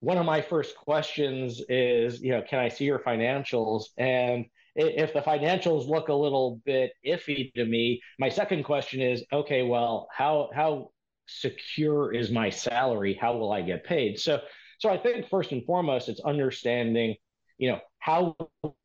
one 0.00 0.16
of 0.16 0.24
my 0.24 0.40
first 0.40 0.74
questions 0.76 1.62
is, 1.68 2.20
you 2.20 2.32
know, 2.32 2.42
can 2.42 2.58
I 2.58 2.68
see 2.68 2.84
your 2.84 2.98
financials? 2.98 3.84
And 3.98 4.46
if 4.74 5.12
the 5.12 5.20
financials 5.20 5.88
look 5.88 6.08
a 6.08 6.14
little 6.14 6.60
bit 6.64 6.92
iffy 7.06 7.52
to 7.54 7.64
me, 7.64 8.00
my 8.18 8.28
second 8.28 8.64
question 8.64 9.00
is, 9.00 9.24
okay, 9.32 9.62
well, 9.62 10.08
how 10.12 10.50
how 10.54 10.90
secure 11.38 12.12
is 12.12 12.30
my 12.30 12.50
salary? 12.50 13.18
How 13.20 13.36
will 13.36 13.52
I 13.52 13.62
get 13.62 13.84
paid? 13.84 14.18
So, 14.18 14.40
so 14.78 14.88
I 14.88 14.98
think 14.98 15.28
first 15.28 15.52
and 15.52 15.64
foremost, 15.64 16.08
it's 16.08 16.20
understanding, 16.20 17.16
you 17.58 17.70
know, 17.70 17.80
how 17.98 18.36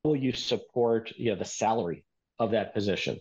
will 0.03 0.15
you 0.15 0.31
support, 0.33 1.11
you 1.17 1.31
know, 1.31 1.37
the 1.37 1.45
salary 1.45 2.05
of 2.39 2.51
that 2.51 2.73
position. 2.73 3.19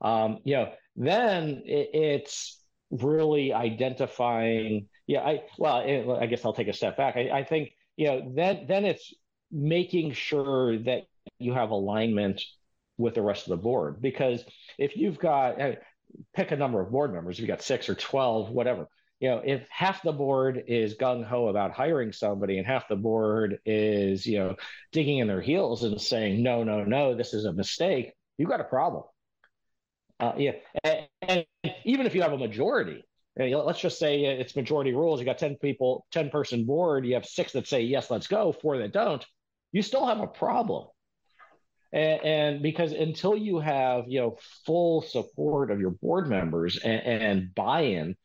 Um, 0.00 0.38
you 0.44 0.54
know, 0.54 0.72
then 0.96 1.62
it, 1.66 1.90
it's 1.92 2.62
really 2.90 3.52
identifying. 3.52 4.88
Yeah, 5.06 5.20
I 5.20 5.42
well, 5.58 5.80
it, 5.80 6.08
I 6.08 6.26
guess 6.26 6.44
I'll 6.44 6.52
take 6.52 6.68
a 6.68 6.72
step 6.72 6.96
back. 6.96 7.16
I, 7.16 7.30
I 7.30 7.44
think 7.44 7.70
you 7.96 8.06
know, 8.06 8.32
then 8.34 8.66
then 8.66 8.84
it's 8.84 9.12
making 9.50 10.12
sure 10.12 10.78
that 10.78 11.02
you 11.38 11.52
have 11.52 11.70
alignment 11.70 12.42
with 12.96 13.14
the 13.14 13.22
rest 13.22 13.44
of 13.46 13.50
the 13.50 13.62
board 13.62 14.00
because 14.00 14.44
if 14.78 14.96
you've 14.96 15.18
got 15.18 15.60
pick 16.34 16.50
a 16.50 16.56
number 16.56 16.80
of 16.80 16.90
board 16.90 17.12
members. 17.12 17.36
If 17.36 17.42
you 17.42 17.46
got 17.46 17.62
six 17.62 17.88
or 17.88 17.94
12, 17.94 18.50
whatever. 18.50 18.88
You 19.20 19.28
know, 19.28 19.42
if 19.44 19.66
half 19.68 20.02
the 20.02 20.12
board 20.12 20.64
is 20.66 20.96
gung 20.96 21.24
ho 21.24 21.48
about 21.48 21.72
hiring 21.72 22.12
somebody 22.12 22.56
and 22.56 22.66
half 22.66 22.88
the 22.88 22.96
board 22.96 23.58
is, 23.66 24.26
you 24.26 24.38
know, 24.38 24.56
digging 24.92 25.18
in 25.18 25.28
their 25.28 25.42
heels 25.42 25.82
and 25.82 26.00
saying, 26.00 26.42
no, 26.42 26.64
no, 26.64 26.84
no, 26.84 27.14
this 27.14 27.34
is 27.34 27.44
a 27.44 27.52
mistake, 27.52 28.14
you've 28.38 28.48
got 28.48 28.62
a 28.62 28.64
problem. 28.64 29.04
Uh, 30.18 30.32
yeah. 30.38 30.52
And, 30.84 31.06
and, 31.20 31.44
even 31.84 32.06
if 32.06 32.14
you 32.14 32.22
have 32.22 32.32
a 32.32 32.38
majority, 32.38 33.04
let's 33.36 33.80
just 33.80 33.98
say 33.98 34.24
it's 34.24 34.56
majority 34.56 34.92
rules, 34.92 35.20
you 35.20 35.26
got 35.26 35.38
10 35.38 35.56
people, 35.56 36.06
10 36.12 36.30
person 36.30 36.64
board, 36.64 37.06
you 37.06 37.14
have 37.14 37.26
six 37.26 37.52
that 37.52 37.66
say, 37.66 37.82
yes, 37.82 38.10
let's 38.10 38.26
go, 38.26 38.52
four 38.52 38.78
that 38.78 38.92
don't, 38.92 39.24
you 39.72 39.82
still 39.82 40.06
have 40.06 40.20
a 40.20 40.26
problem 40.26 40.88
and, 41.92 42.24
and, 42.24 42.62
because 42.62 42.92
until 42.92 43.36
you 43.36 43.58
have 43.58 44.04
you 44.08 44.20
know 44.20 44.36
full 44.66 45.02
support 45.02 45.70
of 45.70 45.80
your 45.80 45.90
board 45.90 46.28
members 46.28 46.78
and, 46.78 47.02
and 47.02 47.54
buy-in 47.54 48.16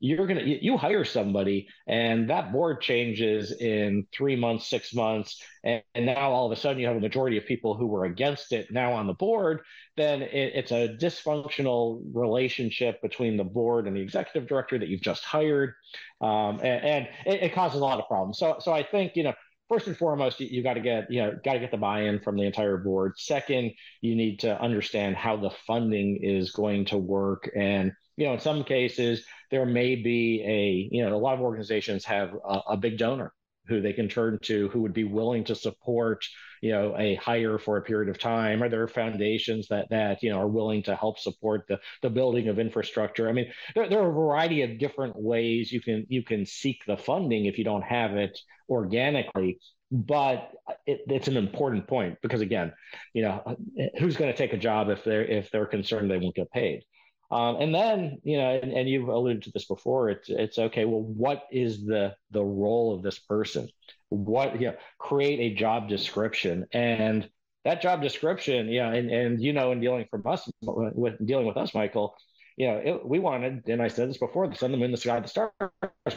you're 0.00 0.26
gonna 0.26 0.42
you 0.42 0.76
hire 0.76 1.04
somebody 1.04 1.66
and 1.88 2.30
that 2.30 2.52
board 2.52 2.80
changes 2.80 3.52
in 3.52 4.06
three 4.12 4.36
months 4.36 4.68
six 4.70 4.94
months 4.94 5.42
and, 5.64 5.82
and, 5.94 6.06
now 6.06 6.30
all 6.30 6.46
of 6.46 6.56
a 6.56 6.60
sudden 6.60 6.80
you 6.80 6.86
have 6.86 6.96
a 6.96 7.00
majority 7.00 7.36
of 7.36 7.44
people 7.46 7.74
who 7.74 7.86
were 7.86 8.04
against 8.04 8.52
it 8.52 8.70
now 8.70 8.92
on 8.92 9.08
the 9.08 9.14
board 9.14 9.60
then 9.96 10.22
it, 10.22 10.52
it's 10.54 10.70
a 10.70 10.96
dysfunctional 11.00 12.00
relationship 12.14 13.02
between 13.02 13.36
the 13.36 13.44
board 13.44 13.88
and 13.88 13.96
the 13.96 14.00
executive 14.00 14.48
director 14.48 14.78
that 14.78 14.88
you've 14.88 15.02
just 15.02 15.24
hired. 15.24 15.74
Um, 16.20 16.60
and, 16.62 16.84
and 16.84 17.08
it, 17.26 17.42
it, 17.42 17.52
causes 17.52 17.80
a 17.80 17.84
lot 17.84 17.98
of 17.98 18.06
problems. 18.06 18.38
So 18.38 18.56
so 18.60 18.72
i 18.72 18.82
think 18.82 19.16
you 19.16 19.24
know 19.24 19.34
first 19.68 19.86
and 19.86 19.96
foremost, 19.96 20.40
you, 20.40 20.46
you 20.46 20.62
got 20.62 20.74
to 20.74 20.80
get 20.80 21.10
you 21.10 21.22
know 21.22 21.32
got 21.44 21.54
to 21.54 21.58
get 21.60 21.70
the 21.70 21.76
buy-in 21.76 22.20
from 22.20 22.36
the 22.36 22.44
entire 22.44 22.76
board. 22.76 23.12
Second, 23.16 23.72
you 24.00 24.14
need 24.14 24.40
to 24.40 24.60
understand 24.60 25.16
how 25.16 25.36
the 25.36 25.50
funding 25.66 26.18
is 26.22 26.52
going 26.52 26.86
to 26.86 26.98
work, 26.98 27.50
and 27.56 27.92
you 28.16 28.26
know 28.26 28.34
in 28.34 28.40
some 28.40 28.64
cases 28.64 29.24
there 29.50 29.66
may 29.66 29.96
be 29.96 30.42
a 30.44 30.94
you 30.94 31.04
know 31.04 31.14
a 31.14 31.18
lot 31.18 31.34
of 31.34 31.40
organizations 31.40 32.04
have 32.04 32.34
a, 32.48 32.60
a 32.70 32.76
big 32.76 32.98
donor 32.98 33.32
who 33.68 33.80
they 33.80 33.92
can 33.92 34.08
turn 34.08 34.38
to 34.42 34.68
who 34.68 34.82
would 34.82 34.94
be 34.94 35.04
willing 35.04 35.44
to 35.44 35.54
support 35.54 36.24
you 36.60 36.72
know 36.72 36.94
a 36.98 37.14
hire 37.16 37.58
for 37.58 37.76
a 37.76 37.82
period 37.82 38.08
of 38.08 38.18
time? 38.18 38.62
Are 38.62 38.68
there 38.68 38.88
foundations 38.88 39.68
that 39.68 39.88
that 39.90 40.22
you 40.22 40.30
know 40.30 40.40
are 40.40 40.48
willing 40.48 40.82
to 40.84 40.96
help 40.96 41.18
support 41.18 41.64
the 41.68 41.78
the 42.02 42.10
building 42.10 42.48
of 42.48 42.58
infrastructure? 42.58 43.28
I 43.28 43.32
mean 43.32 43.52
there, 43.74 43.88
there 43.88 44.00
are 44.00 44.10
a 44.10 44.12
variety 44.12 44.62
of 44.62 44.78
different 44.78 45.14
ways 45.16 45.72
you 45.72 45.80
can 45.80 46.06
you 46.08 46.22
can 46.22 46.46
seek 46.46 46.84
the 46.86 46.96
funding 46.96 47.46
if 47.46 47.58
you 47.58 47.64
don't 47.64 47.84
have 47.84 48.16
it 48.16 48.38
organically 48.68 49.58
but 49.90 50.52
it, 50.86 51.00
it's 51.06 51.28
an 51.28 51.36
important 51.36 51.86
point 51.86 52.18
because 52.20 52.40
again 52.40 52.72
you 53.14 53.22
know 53.22 53.56
who's 53.98 54.16
going 54.16 54.30
to 54.30 54.36
take 54.36 54.52
a 54.52 54.58
job 54.58 54.90
if 54.90 55.02
they're 55.02 55.24
if 55.24 55.50
they're 55.50 55.66
concerned 55.66 56.10
they 56.10 56.18
won't 56.18 56.34
get 56.34 56.50
paid 56.50 56.82
um, 57.30 57.56
and 57.56 57.74
then, 57.74 58.18
you 58.24 58.38
know, 58.38 58.58
and, 58.62 58.72
and, 58.72 58.88
you've 58.88 59.08
alluded 59.08 59.42
to 59.42 59.50
this 59.52 59.66
before. 59.66 60.08
It's 60.08 60.30
it's 60.30 60.58
okay. 60.58 60.86
Well, 60.86 61.02
what 61.02 61.42
is 61.52 61.84
the 61.84 62.14
the 62.30 62.42
role 62.42 62.94
of 62.94 63.02
this 63.02 63.18
person? 63.18 63.68
What 64.08 64.60
you 64.60 64.68
know, 64.68 64.76
create 64.98 65.40
a 65.40 65.54
job 65.54 65.88
description, 65.88 66.66
and 66.72 67.28
that 67.64 67.82
job 67.82 68.00
description, 68.00 68.68
yeah, 68.68 68.92
and 68.92 69.10
and 69.10 69.42
you 69.42 69.52
know, 69.52 69.72
in 69.72 69.80
dealing 69.80 70.06
from 70.10 70.26
us 70.26 70.50
with 70.62 71.24
dealing 71.26 71.46
with 71.46 71.58
us, 71.58 71.74
Michael, 71.74 72.16
you 72.58 72.66
know, 72.66 72.82
it, 72.84 73.06
we 73.06 73.20
wanted, 73.20 73.68
and 73.68 73.80
I 73.80 73.86
said 73.86 74.10
this 74.10 74.18
before, 74.18 74.48
to 74.48 74.56
send 74.56 74.74
them 74.74 74.82
in 74.82 74.90
the 74.90 74.96
sky 74.96 75.20
the 75.20 75.28
stars. 75.28 75.52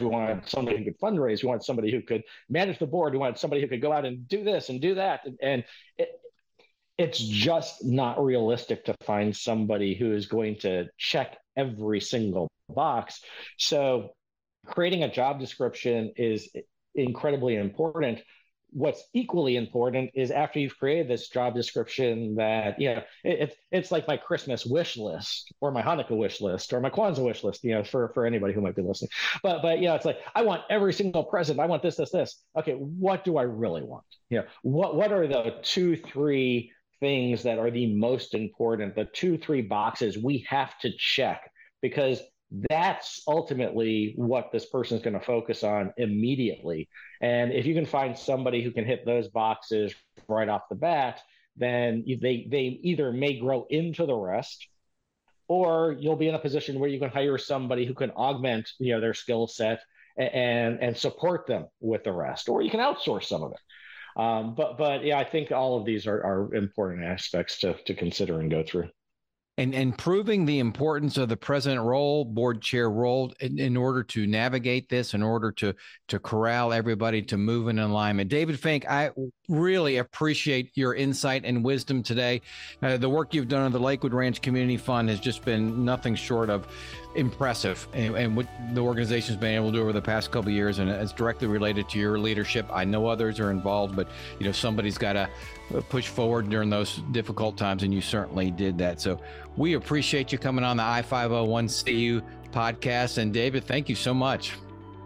We 0.00 0.06
wanted 0.06 0.48
somebody 0.48 0.78
who 0.78 0.84
could 0.84 0.98
fundraise. 0.98 1.40
We 1.40 1.48
wanted 1.48 1.62
somebody 1.62 1.92
who 1.92 2.02
could 2.02 2.24
manage 2.50 2.80
the 2.80 2.86
board. 2.86 3.12
We 3.12 3.20
wanted 3.20 3.38
somebody 3.38 3.62
who 3.62 3.68
could 3.68 3.80
go 3.80 3.92
out 3.92 4.04
and 4.04 4.26
do 4.26 4.42
this 4.42 4.68
and 4.68 4.80
do 4.80 4.96
that. 4.96 5.20
And, 5.24 5.38
and 5.40 5.64
it, 5.98 6.08
it's 6.98 7.18
just 7.18 7.84
not 7.84 8.22
realistic 8.22 8.84
to 8.84 8.94
find 9.04 9.34
somebody 9.34 9.94
who 9.94 10.12
is 10.12 10.26
going 10.26 10.58
to 10.60 10.86
check 10.98 11.38
every 11.56 12.00
single 12.00 12.48
box. 12.68 13.20
So 13.58 14.10
creating 14.66 15.02
a 15.02 15.12
job 15.12 15.40
description 15.40 16.12
is 16.16 16.50
incredibly 16.94 17.56
important. 17.56 18.20
What's 18.74 19.04
equally 19.12 19.56
important 19.56 20.12
is 20.14 20.30
after 20.30 20.58
you've 20.58 20.78
created 20.78 21.06
this 21.06 21.28
job 21.28 21.54
description 21.54 22.36
that, 22.36 22.80
you 22.80 22.94
know, 22.94 23.02
it, 23.22 23.38
it's 23.40 23.56
it's 23.70 23.92
like 23.92 24.08
my 24.08 24.16
Christmas 24.16 24.64
wish 24.64 24.96
list 24.96 25.52
or 25.60 25.70
my 25.70 25.82
Hanukkah 25.82 26.16
wish 26.16 26.40
list 26.40 26.72
or 26.72 26.80
my 26.80 26.88
Kwanzaa 26.88 27.22
wish 27.22 27.44
list, 27.44 27.64
you 27.64 27.74
know, 27.74 27.84
for, 27.84 28.10
for 28.14 28.24
anybody 28.24 28.54
who 28.54 28.62
might 28.62 28.74
be 28.74 28.80
listening. 28.80 29.10
But 29.42 29.60
but 29.60 29.78
you 29.80 29.88
know, 29.88 29.94
it's 29.94 30.06
like 30.06 30.20
I 30.34 30.42
want 30.42 30.62
every 30.70 30.94
single 30.94 31.24
present. 31.24 31.60
I 31.60 31.66
want 31.66 31.82
this, 31.82 31.96
this, 31.96 32.10
this. 32.10 32.42
Okay, 32.56 32.72
what 32.72 33.24
do 33.24 33.36
I 33.36 33.42
really 33.42 33.82
want? 33.82 34.04
You 34.30 34.38
know, 34.38 34.44
what 34.62 34.96
what 34.96 35.12
are 35.12 35.26
the 35.26 35.56
two, 35.62 35.96
three 35.96 36.72
things 37.02 37.42
that 37.42 37.58
are 37.58 37.70
the 37.70 37.92
most 37.94 38.32
important, 38.32 38.94
the 38.94 39.04
two, 39.06 39.36
three 39.36 39.60
boxes 39.60 40.16
we 40.16 40.46
have 40.48 40.78
to 40.78 40.90
check 40.96 41.50
because 41.82 42.22
that's 42.70 43.22
ultimately 43.26 44.12
what 44.16 44.52
this 44.52 44.66
person 44.66 44.98
is 44.98 45.02
going 45.02 45.18
to 45.18 45.24
focus 45.24 45.64
on 45.64 45.92
immediately. 45.96 46.88
And 47.20 47.52
if 47.52 47.66
you 47.66 47.74
can 47.74 47.86
find 47.86 48.16
somebody 48.16 48.62
who 48.62 48.70
can 48.70 48.84
hit 48.84 49.04
those 49.04 49.26
boxes 49.26 49.92
right 50.28 50.48
off 50.48 50.68
the 50.70 50.76
bat, 50.76 51.20
then 51.56 52.04
they 52.06 52.46
they 52.48 52.78
either 52.82 53.12
may 53.12 53.38
grow 53.38 53.66
into 53.68 54.06
the 54.06 54.14
rest 54.14 54.68
or 55.48 55.96
you'll 55.98 56.16
be 56.16 56.28
in 56.28 56.34
a 56.34 56.38
position 56.38 56.78
where 56.78 56.88
you 56.88 57.00
can 57.00 57.10
hire 57.10 57.36
somebody 57.36 57.84
who 57.84 57.94
can 57.94 58.10
augment 58.12 58.70
you 58.78 58.94
know 58.94 59.00
their 59.00 59.12
skill 59.12 59.46
set 59.46 59.80
and 60.16 60.78
and 60.80 60.96
support 60.96 61.46
them 61.46 61.66
with 61.80 62.04
the 62.04 62.12
rest 62.12 62.48
or 62.48 62.62
you 62.62 62.70
can 62.70 62.80
outsource 62.80 63.24
some 63.24 63.42
of 63.42 63.52
it 63.52 63.58
um, 64.16 64.54
but 64.54 64.78
but 64.78 65.04
yeah, 65.04 65.18
I 65.18 65.24
think 65.24 65.52
all 65.52 65.78
of 65.78 65.84
these 65.84 66.06
are, 66.06 66.24
are 66.24 66.54
important 66.54 67.04
aspects 67.04 67.58
to 67.60 67.74
to 67.86 67.94
consider 67.94 68.40
and 68.40 68.50
go 68.50 68.62
through. 68.62 68.88
And 69.58 69.74
and 69.74 69.96
proving 69.96 70.46
the 70.46 70.60
importance 70.60 71.18
of 71.18 71.28
the 71.28 71.36
president 71.36 71.82
role, 71.82 72.24
board 72.24 72.62
chair 72.62 72.90
role, 72.90 73.34
in, 73.40 73.58
in 73.58 73.76
order 73.76 74.02
to 74.04 74.26
navigate 74.26 74.88
this, 74.88 75.12
in 75.12 75.22
order 75.22 75.52
to 75.52 75.74
to 76.08 76.18
corral 76.18 76.72
everybody 76.72 77.22
to 77.22 77.36
move 77.36 77.68
in 77.68 77.78
alignment. 77.78 78.30
David 78.30 78.58
Fink, 78.58 78.88
I 78.88 79.10
really 79.52 79.98
appreciate 79.98 80.70
your 80.74 80.94
insight 80.94 81.44
and 81.44 81.62
wisdom 81.62 82.02
today. 82.02 82.40
Uh, 82.82 82.96
the 82.96 83.08
work 83.08 83.34
you've 83.34 83.48
done 83.48 83.62
on 83.62 83.72
the 83.72 83.78
Lakewood 83.78 84.14
Ranch 84.14 84.40
Community 84.40 84.76
Fund 84.76 85.10
has 85.10 85.20
just 85.20 85.44
been 85.44 85.84
nothing 85.84 86.14
short 86.14 86.48
of 86.48 86.66
impressive 87.14 87.86
and, 87.92 88.16
and, 88.16 88.34
what 88.34 88.46
the 88.72 88.80
organization's 88.80 89.36
been 89.36 89.54
able 89.54 89.70
to 89.70 89.76
do 89.76 89.82
over 89.82 89.92
the 89.92 90.00
past 90.00 90.30
couple 90.30 90.50
years 90.50 90.78
and 90.78 90.88
it's 90.88 91.12
directly 91.12 91.46
related 91.46 91.86
to 91.90 91.98
your 91.98 92.18
leadership. 92.18 92.66
I 92.72 92.84
know 92.84 93.06
others 93.06 93.38
are 93.38 93.50
involved 93.50 93.94
but 93.94 94.08
you 94.38 94.46
know 94.46 94.52
somebody's 94.52 94.96
got 94.96 95.12
to 95.12 95.28
push 95.90 96.08
forward 96.08 96.48
during 96.48 96.70
those 96.70 97.02
difficult 97.12 97.58
times 97.58 97.82
and 97.82 97.92
you 97.92 98.00
certainly 98.00 98.50
did 98.50 98.78
that. 98.78 98.98
So 98.98 99.20
we 99.56 99.74
appreciate 99.74 100.32
you 100.32 100.38
coming 100.38 100.64
on 100.64 100.78
the 100.78 100.82
i501cu 100.82 102.22
podcast 102.50 103.18
and 103.18 103.32
david 103.32 103.64
thank 103.64 103.88
you 103.88 103.94
so 103.94 104.12
much 104.14 104.54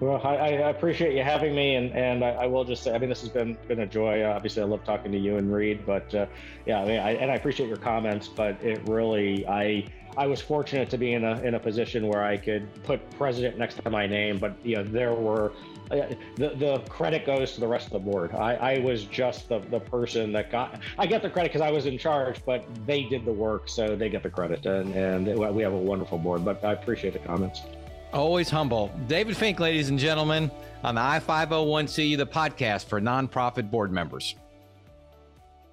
well, 0.00 0.20
I, 0.24 0.34
I, 0.34 0.70
appreciate 0.70 1.16
you 1.16 1.22
having 1.22 1.54
me, 1.54 1.76
and, 1.76 1.90
and 1.92 2.22
I, 2.22 2.30
I, 2.30 2.46
will 2.46 2.64
just 2.64 2.82
say, 2.82 2.94
I 2.94 2.98
mean, 2.98 3.08
this 3.08 3.22
has 3.22 3.30
been 3.30 3.56
been 3.66 3.80
a 3.80 3.86
joy. 3.86 4.22
Uh, 4.22 4.34
obviously, 4.34 4.62
I 4.62 4.66
love 4.66 4.84
talking 4.84 5.10
to 5.12 5.18
you 5.18 5.38
and 5.38 5.52
Reed, 5.52 5.86
but 5.86 6.14
uh, 6.14 6.26
yeah, 6.66 6.82
I 6.82 6.84
mean, 6.84 6.98
I, 6.98 7.10
and 7.12 7.30
I 7.30 7.34
appreciate 7.34 7.68
your 7.68 7.78
comments. 7.78 8.28
But 8.28 8.62
it 8.62 8.86
really, 8.86 9.46
I 9.46 9.86
I 10.18 10.26
was 10.26 10.42
fortunate 10.42 10.90
to 10.90 10.98
be 10.98 11.14
in 11.14 11.24
a 11.24 11.40
in 11.40 11.54
a 11.54 11.58
position 11.58 12.08
where 12.08 12.22
I 12.22 12.36
could 12.36 12.68
put 12.84 13.08
president 13.12 13.56
next 13.56 13.82
to 13.82 13.88
my 13.88 14.06
name, 14.06 14.38
but 14.38 14.54
you 14.62 14.76
know, 14.76 14.84
there 14.84 15.14
were 15.14 15.52
uh, 15.90 16.08
the 16.34 16.50
the 16.50 16.78
credit 16.90 17.24
goes 17.24 17.52
to 17.52 17.60
the 17.60 17.68
rest 17.68 17.86
of 17.86 17.92
the 17.92 17.98
board. 17.98 18.34
I, 18.34 18.54
I 18.54 18.78
was 18.80 19.04
just 19.04 19.48
the, 19.48 19.60
the 19.60 19.80
person 19.80 20.30
that 20.32 20.50
got 20.50 20.80
I 20.98 21.06
get 21.06 21.22
the 21.22 21.30
credit 21.30 21.52
because 21.52 21.66
I 21.66 21.70
was 21.70 21.86
in 21.86 21.96
charge, 21.96 22.44
but 22.44 22.66
they 22.86 23.04
did 23.04 23.24
the 23.24 23.32
work, 23.32 23.68
so 23.68 23.96
they 23.96 24.10
get 24.10 24.22
the 24.22 24.30
credit, 24.30 24.66
and 24.66 24.94
and 24.94 25.38
we 25.54 25.62
have 25.62 25.72
a 25.72 25.78
wonderful 25.78 26.18
board. 26.18 26.44
But 26.44 26.62
I 26.62 26.72
appreciate 26.72 27.14
the 27.14 27.20
comments. 27.20 27.62
Always 28.16 28.48
humble. 28.48 28.90
David 29.08 29.36
Fink, 29.36 29.60
ladies 29.60 29.90
and 29.90 29.98
gentlemen, 29.98 30.50
on 30.82 30.94
the 30.94 31.02
I501C, 31.02 32.16
the 32.16 32.26
podcast 32.26 32.86
for 32.86 32.98
nonprofit 32.98 33.70
board 33.70 33.92
members. 33.92 34.36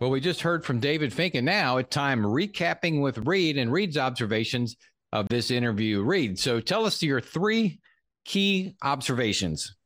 Well, 0.01 0.09
we 0.09 0.19
just 0.19 0.41
heard 0.41 0.65
from 0.65 0.81
David 0.81 1.13
Fink, 1.13 1.35
and 1.35 1.45
now 1.45 1.77
it's 1.77 1.95
time 1.95 2.21
recapping 2.21 3.01
with 3.01 3.19
Reed 3.19 3.57
and 3.57 3.71
Reed's 3.71 3.97
observations 3.97 4.75
of 5.13 5.29
this 5.29 5.51
interview. 5.51 6.03
Reed, 6.03 6.37
so 6.37 6.59
tell 6.59 6.85
us 6.85 7.01
your 7.01 7.21
three 7.21 7.79
key 8.25 8.75
observations. 8.81 9.77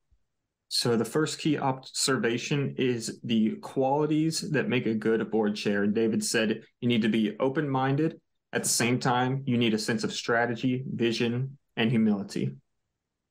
So, 0.68 0.98
the 0.98 1.06
first 1.06 1.38
key 1.38 1.60
observation 1.60 2.74
is 2.80 3.20
the 3.24 3.52
qualities 3.58 4.42
that 4.50 4.68
make 4.68 4.88
a 4.88 4.96
good 4.96 5.30
board 5.30 5.56
chair. 5.56 5.84
And 5.84 5.94
David 5.94 6.26
said 6.26 6.64
you 6.82 6.88
need 6.88 7.04
to 7.04 7.10
be 7.10 7.38
open 7.40 7.70
minded. 7.70 8.20
At 8.52 8.64
the 8.64 8.70
same 8.70 9.00
time, 9.00 9.44
you 9.46 9.60
need 9.60 9.76
a 9.76 9.80
sense 9.80 10.04
of 10.04 10.12
strategy, 10.12 10.84
vision, 10.92 11.60
and 11.78 11.90
humility. 11.90 12.56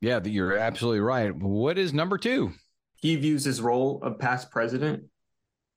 Yeah, 0.01 0.21
you're 0.25 0.57
absolutely 0.57 1.01
right. 1.01 1.35
What 1.35 1.77
is 1.77 1.93
number 1.93 2.17
two? 2.17 2.53
He 3.03 3.17
views 3.17 3.45
his 3.45 3.61
role 3.61 4.01
of 4.03 4.19
past 4.19 4.51
president 4.51 5.05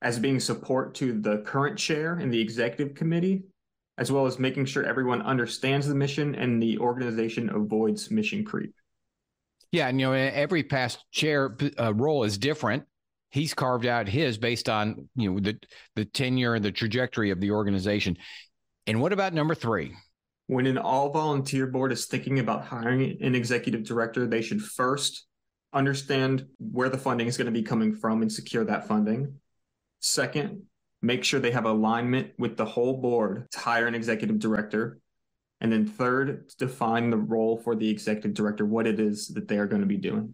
as 0.02 0.20
being 0.20 0.40
support 0.40 0.96
to 0.96 1.20
the 1.20 1.40
current 1.40 1.78
chair 1.78 2.14
and 2.14 2.34
the 2.34 2.40
executive 2.40 2.96
committee, 2.96 3.44
as 3.98 4.12
well 4.12 4.26
as 4.26 4.40
making 4.40 4.66
sure 4.66 4.84
everyone 4.84 5.22
understands 5.22 5.88
the 5.88 5.96
mission 5.96 6.36
and 6.36 6.62
the 6.62 6.78
organization 6.78 7.50
avoids 7.50 8.10
mission 8.10 8.46
creep. 8.46 8.74
Yeah, 9.72 9.88
and 9.88 10.00
you 10.00 10.08
know 10.08 10.14
every 10.14 10.64
past 10.64 11.04
chair 11.12 11.56
uh, 11.80 11.94
role 11.94 12.24
is 12.24 12.38
different. 12.38 12.86
He's 13.32 13.54
carved 13.54 13.86
out 13.86 14.08
his 14.08 14.38
based 14.38 14.70
on 14.70 15.10
you 15.16 15.34
know 15.34 15.40
the 15.40 15.60
the 15.96 16.06
tenure 16.06 16.56
and 16.56 16.66
the 16.66 16.72
trajectory 16.72 17.30
of 17.32 17.40
the 17.40 17.52
organization. 17.52 18.18
And 18.88 19.02
what 19.02 19.14
about 19.14 19.34
number 19.34 19.54
three? 19.54 19.94
When 20.50 20.66
an 20.66 20.80
all 20.80 21.12
volunteer 21.12 21.68
board 21.68 21.92
is 21.92 22.08
thinking 22.08 22.40
about 22.40 22.66
hiring 22.66 23.22
an 23.22 23.36
executive 23.36 23.84
director, 23.84 24.26
they 24.26 24.42
should 24.42 24.60
first 24.60 25.28
understand 25.74 26.48
where 26.58 26.90
the 26.90 26.98
funding 26.98 27.28
is 27.28 27.38
going 27.38 27.46
to 27.46 27.52
be 27.52 27.62
coming 27.62 27.94
from 27.94 28.24
and 28.24 28.32
secure 28.32 28.66
that 28.66 28.88
funding. 28.88 29.36
Second, 30.00 30.64
make 31.04 31.24
sure 31.24 31.40
they 31.40 31.52
have 31.52 31.66
alignment 31.66 32.32
with 32.40 32.58
the 32.58 32.66
whole 32.66 33.00
board 33.00 33.46
to 33.52 33.60
hire 33.60 33.86
an 33.86 33.94
executive 33.94 34.40
director. 34.40 34.98
And 35.62 35.72
then 35.72 35.86
third, 35.86 36.48
define 36.58 37.12
the 37.12 37.18
role 37.18 37.60
for 37.60 37.76
the 37.76 37.88
executive 37.88 38.34
director, 38.34 38.66
what 38.66 38.88
it 38.88 39.00
is 39.00 39.28
that 39.28 39.48
they 39.48 39.60
are 39.60 39.68
going 39.68 39.84
to 39.84 39.88
be 39.88 39.98
doing. 39.98 40.34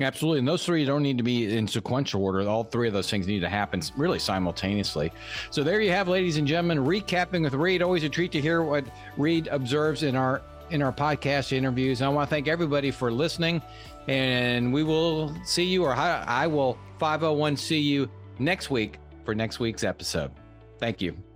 Absolutely. 0.00 0.38
And 0.38 0.48
those 0.48 0.64
three 0.64 0.84
don't 0.86 1.02
need 1.02 1.18
to 1.18 1.24
be 1.24 1.54
in 1.54 1.68
sequential 1.68 2.24
order. 2.24 2.48
All 2.48 2.64
three 2.64 2.88
of 2.88 2.94
those 2.94 3.10
things 3.10 3.26
need 3.26 3.40
to 3.40 3.48
happen 3.48 3.82
really 3.96 4.18
simultaneously. 4.18 5.12
So 5.50 5.62
there 5.62 5.82
you 5.82 5.90
have, 5.90 6.08
ladies 6.08 6.38
and 6.38 6.48
gentlemen, 6.48 6.78
recapping 6.78 7.42
with 7.42 7.52
Reed. 7.52 7.82
Always 7.82 8.02
a 8.02 8.08
treat 8.08 8.32
to 8.32 8.40
hear 8.40 8.62
what 8.62 8.84
Reed 9.18 9.48
observes 9.48 10.02
in 10.02 10.16
our 10.16 10.42
in 10.70 10.80
our 10.80 10.92
podcast 10.92 11.52
interviews. 11.52 12.00
And 12.00 12.06
I 12.06 12.08
want 12.08 12.28
to 12.28 12.34
thank 12.34 12.48
everybody 12.48 12.90
for 12.90 13.12
listening. 13.12 13.60
And 14.08 14.72
we 14.72 14.82
will 14.82 15.36
see 15.44 15.64
you, 15.64 15.84
or 15.84 15.94
I 15.94 16.46
will 16.46 16.78
501 16.98 17.56
see 17.58 17.78
you 17.78 18.08
next 18.38 18.70
week 18.70 18.98
for 19.24 19.34
next 19.34 19.60
week's 19.60 19.84
episode. 19.84 20.32
Thank 20.78 21.02
you. 21.02 21.31